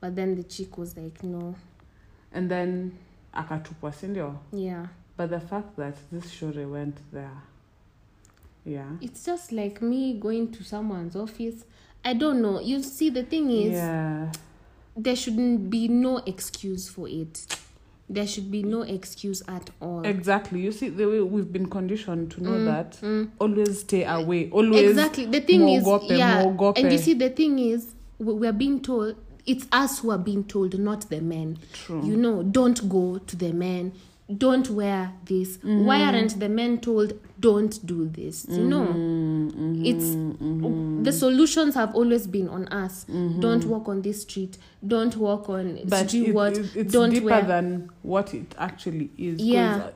[0.01, 1.55] but then the chick was like, no.
[2.33, 2.93] and then
[3.33, 4.87] akatupwa sindio Yeah,
[5.19, 7.37] but the fact that this shore went there
[8.65, 11.65] yeah it's just like me going to someone's office.
[12.07, 12.61] I don't know.
[12.61, 14.31] You see, the thing is, yeah
[14.97, 17.47] there shouldn't be no excuse for it.
[18.09, 20.03] There should be no excuse at all.
[20.05, 20.61] Exactly.
[20.61, 23.31] You see, the way we've been conditioned to know Mm, that mm.
[23.41, 24.51] always stay away.
[24.51, 26.45] Always exactly the thing is mwogope, yeah
[26.77, 30.45] and you see the thing is we- we're being told it's us who are being
[30.45, 32.03] told not the men true.
[32.07, 33.93] you know don't go to the men
[34.39, 36.15] don't wear this why Mm-hmm.
[36.15, 37.12] aren't the men told
[37.49, 40.09] don't do this you know Mm-hmm, it's
[41.07, 43.05] the solutions have always been on us
[43.45, 44.59] don't walk on this street
[44.95, 45.89] don't walk on Mm-hmm.
[45.89, 49.91] but sijui it- what it- it's don't deeper wear than what it actually is Yeah.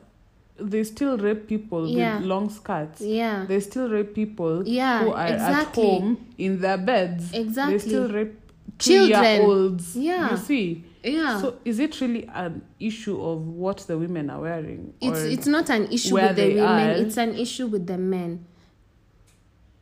[0.60, 2.16] They still rape people Yeah.
[2.18, 3.00] with long skirts.
[3.00, 5.84] yeah They still rape people Yeah, who are exactly.
[5.84, 7.32] at home in their beds.
[7.32, 7.78] Exactly.
[7.78, 8.34] They still rape
[8.78, 9.22] Children.
[9.22, 9.96] two-year-olds.
[9.96, 10.30] Yeah.
[10.32, 10.84] You see.
[11.12, 14.94] Yeah So is it really an issue of what the women are wearing?
[15.00, 16.90] it's it's not an issue with the women are.
[16.92, 18.44] it's an issue with the men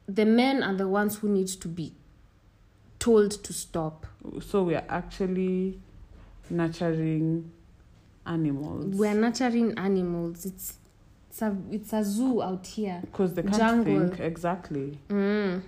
[0.08, 1.92] the men are the ones who need to be
[2.98, 4.06] told to stop
[4.40, 5.78] so we are actually
[6.48, 7.50] nurturing
[8.26, 10.74] animals we're nurturing animals it's
[11.28, 14.08] it's a it's a zoo out here because they can't jungle.
[14.08, 15.60] think exactly mm.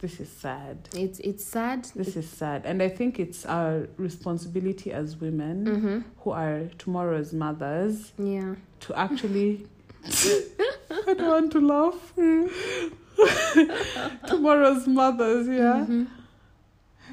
[0.00, 4.92] This is sad it's it's sad this is sad and i think it's our responsibility
[4.92, 5.98] as women mm-hmm.
[6.20, 9.66] who are tomorrow's mothers yeah to actually
[10.04, 12.12] i don't want to laugh
[14.26, 15.86] tomorrow's mothers yeah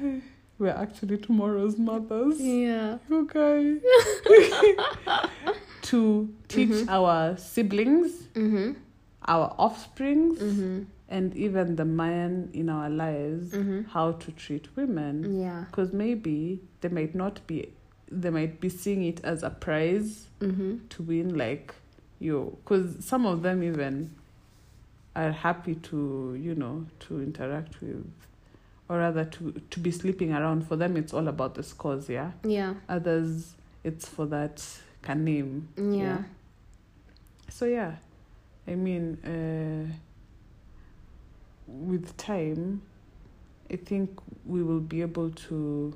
[0.58, 3.78] we're actually tomorrow's mothers yeah okay
[5.82, 6.88] to teach Mhm.
[6.88, 8.72] our siblings mm-hmm.
[9.26, 10.82] our offsprings Mm-hmm.
[11.08, 13.82] And even the man in our lives Mm-hmm.
[13.90, 15.40] how to treat women.
[15.40, 15.64] Yeah.
[15.70, 17.72] Because maybe they might not be
[18.10, 20.78] they might be seeing it as a prize mm-hmm.
[20.88, 21.74] to win like
[22.18, 22.56] you.
[22.64, 24.14] Because some of them even
[25.16, 28.06] are happy to you know to interact with
[28.88, 30.66] or rather to to be sleeping around.
[30.68, 32.32] For them it's all about the scores yeah?
[32.44, 32.74] Yeah.
[32.88, 33.54] Others
[33.84, 34.64] it's for that
[35.02, 36.18] can name yeah.
[37.48, 37.96] So yeah.
[38.66, 39.92] I mean uh
[41.68, 42.80] with time
[43.70, 44.10] i think
[44.46, 45.92] we will be able to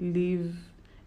[0.00, 0.54] live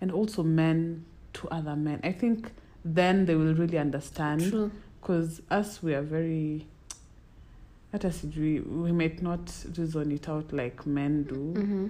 [0.01, 2.51] and also men to other men i think
[2.85, 6.65] then they will really understand because us we are very
[7.91, 11.87] hata sijui we we might not reason it out like men do mm-hmm.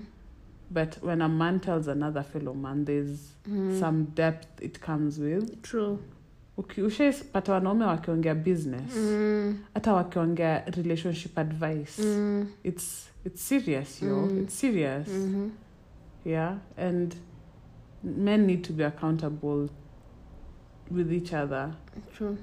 [0.71, 3.79] but when a man tells another fellow man there's Mm.
[3.79, 5.97] some depth it comes with true
[6.85, 9.57] ushaipata wanaume wakiongea business mm.
[9.73, 12.47] hata wakiongea relationship advice Mm.
[12.63, 14.41] it's it's serious yo Mm.
[14.41, 15.49] it's serious Mm-hmm.
[16.25, 17.15] yeah and
[18.03, 19.67] men need to be accountable
[20.91, 21.73] with each other
[22.17, 22.37] true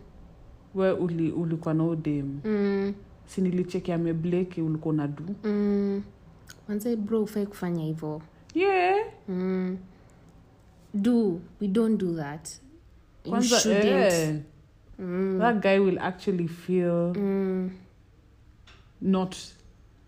[0.74, 2.94] we uli, ulikuwa na udem mm.
[3.26, 6.02] si nilicheki amebleki ulikuwa unadu mm.
[6.96, 8.22] bro ufai kufanya hivyo
[8.54, 8.96] yeah
[9.28, 9.78] mm.
[10.94, 12.48] do we don't do that
[13.24, 14.32] you shouldn't eh,
[15.00, 15.38] mm.
[15.38, 17.70] that guy will actually feel Mm.
[19.00, 19.52] not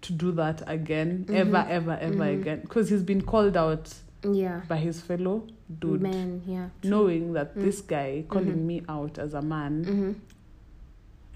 [0.03, 1.35] to do that again Mhm.
[1.35, 2.41] ever ever ever Mhm.
[2.41, 5.47] again because he's been called out yeah by his fellow
[5.79, 7.63] dude men yeah knowing that Mm.
[7.63, 8.67] this guy calling Mhm.
[8.67, 10.13] me out as a man mm-hmm.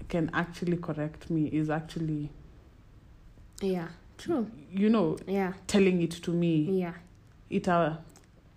[0.09, 2.29] can actually correct me is actually
[3.61, 6.93] yeah true you know yeah telling it to me yeah
[7.49, 7.97] it uh,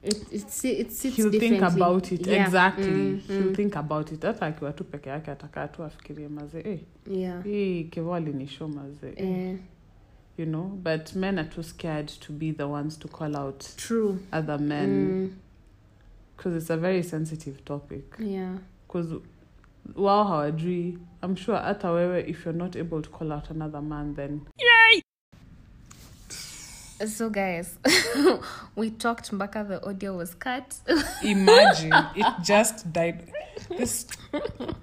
[0.03, 2.27] it it, it sits he'll think about it.
[2.27, 2.45] Yeah.
[2.45, 2.87] exactly.
[2.87, 3.57] Mm, he'll mm.
[3.57, 4.23] think about it.
[4.23, 6.79] Hata akiwa tu peke yake atakaa tu afikirie maze eh,
[7.11, 7.45] yeah.
[7.45, 9.13] Hii kevo alinisho maze.
[9.17, 9.57] Eh.
[10.39, 10.65] you know?
[10.65, 14.19] But men are too scared to be the ones to call out True.
[14.33, 14.89] other men.
[14.89, 15.31] Mm,
[16.37, 18.05] because it's a very sensitive topic.
[18.19, 18.59] Yeah.
[18.89, 19.21] because
[19.97, 24.15] wao hawajui i'm sure hata wewe if you're not able to call out another man
[24.15, 24.41] then
[27.07, 27.79] So, guys,
[28.77, 30.75] we talked mpaka the audio was cut.
[31.23, 33.33] imagine it just died
[33.77, 34.07] this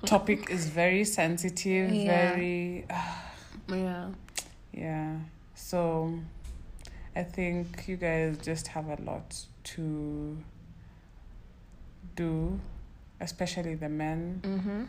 [0.05, 2.05] topic is very sensitive Yeah.
[2.34, 2.86] very
[3.70, 4.09] yeah.
[4.74, 5.16] yeah
[5.55, 6.13] so
[7.16, 9.45] i think you guys just have a lot
[9.76, 10.38] to
[12.16, 12.59] do
[13.20, 14.84] especially the men Mm-hmm.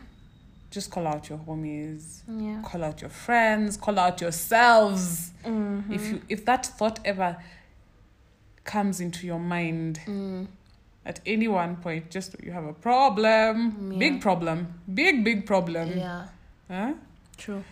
[0.69, 2.61] Just call out your homies Yeah.
[2.63, 5.93] call out your friends call out yourselves Mm-hmm.
[5.93, 7.37] if you if that thought ever
[8.63, 10.47] comes into your mind Mm.
[11.05, 13.97] at any one point just you have a problem Yeah.
[13.99, 16.27] big problem big big problem Yeah.
[16.67, 16.93] huh?
[17.37, 17.63] True.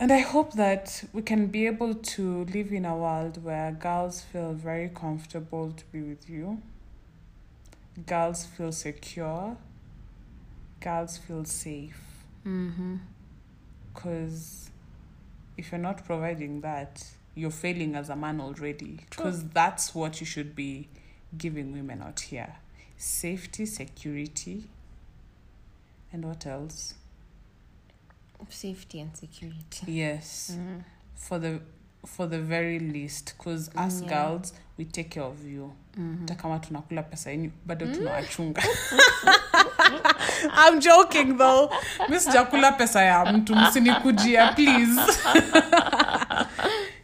[0.00, 4.22] and i hope that we can be able to live in a world where girls
[4.22, 6.62] feel very comfortable to be with you
[8.06, 9.56] girls feel secure
[10.80, 12.00] girls feel safe
[12.46, 12.96] Mm-hmm.
[13.92, 14.70] because
[15.56, 17.04] if you're not providing that
[17.34, 20.88] you're failing as a man already because that's what you should be
[21.36, 22.54] giving women out here
[22.96, 24.64] safety security
[26.12, 26.94] and what else
[28.48, 29.92] Safety and security.
[29.92, 30.84] yes Mm.
[31.16, 31.60] for the
[32.06, 34.08] for the very least because us Yeah.
[34.08, 36.20] girls we take care of you Mm-hmm.
[36.20, 38.62] hata kama tunakula pesa yenyu bado tunawachunga
[40.66, 41.70] I'm joking though
[42.08, 45.00] mi sijakula pesa ya mtu msinikujia please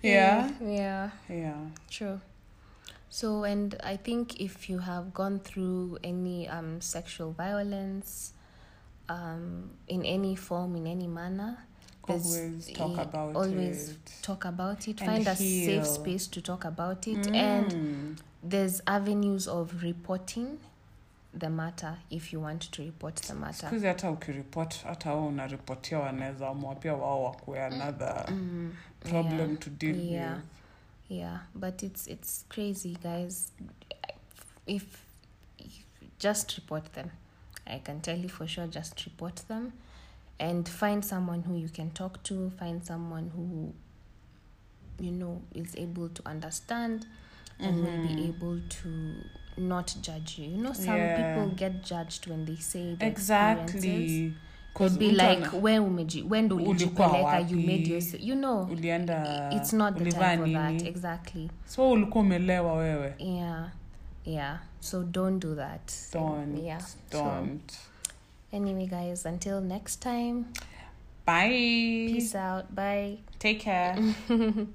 [0.02, 1.10] yeah Yeah.
[1.28, 1.56] yeah
[1.90, 2.18] True.
[3.08, 8.32] So, and I think if you have gone through any um, sexual violence
[9.08, 11.73] um, in any form, in any manner, there's-
[12.08, 13.98] Always talk about always it.
[14.22, 15.00] talk about it.
[15.02, 18.16] And Find a safe space to talk about it, and Mm.
[18.48, 20.46] there's avenues of reporting
[21.38, 23.68] the matter if you want to report the matter.
[23.70, 29.58] Hizi hata ukiripot hata wao unaripotia wanaweza amua pia wao wakuwe another Mm, problem yeah.
[29.58, 30.34] to deal Yeah.
[30.36, 30.44] with
[31.08, 33.52] Yeah, but it's it's crazy, guys.
[34.66, 34.88] If,
[35.58, 35.72] if
[36.20, 37.06] just report them,
[37.66, 38.66] I can tell you for sure.
[38.68, 39.72] Just report them,
[40.38, 42.50] and find someone who you can talk to.
[42.58, 43.72] Find someone who,
[45.04, 47.06] you know, is able to understand,
[47.58, 48.28] and will be Mhm.
[48.28, 49.14] able to
[49.56, 50.50] not judge you.
[50.50, 51.16] You know, some Yeah.
[51.36, 53.20] people get judged when they say experiences.
[53.22, 54.34] exactly.
[54.74, 59.50] Could be like we umeji when ndo Ulikuwa ulijipeleka you made your you know ulienda
[59.56, 60.82] it's not the time for that.
[60.82, 61.50] Exactly.
[61.66, 63.14] So ulikuwa umelewa wewe?
[63.18, 63.70] Yeah.
[64.24, 64.60] Yeah.
[64.80, 65.92] So don't do that.
[66.12, 66.58] Don't.
[66.58, 66.82] Yeah.
[67.12, 67.72] Don't
[68.54, 70.52] anyway guys until next time.
[71.26, 71.48] Bye.
[71.48, 72.74] Peace out.
[72.74, 73.18] Bye.
[73.38, 73.98] Take care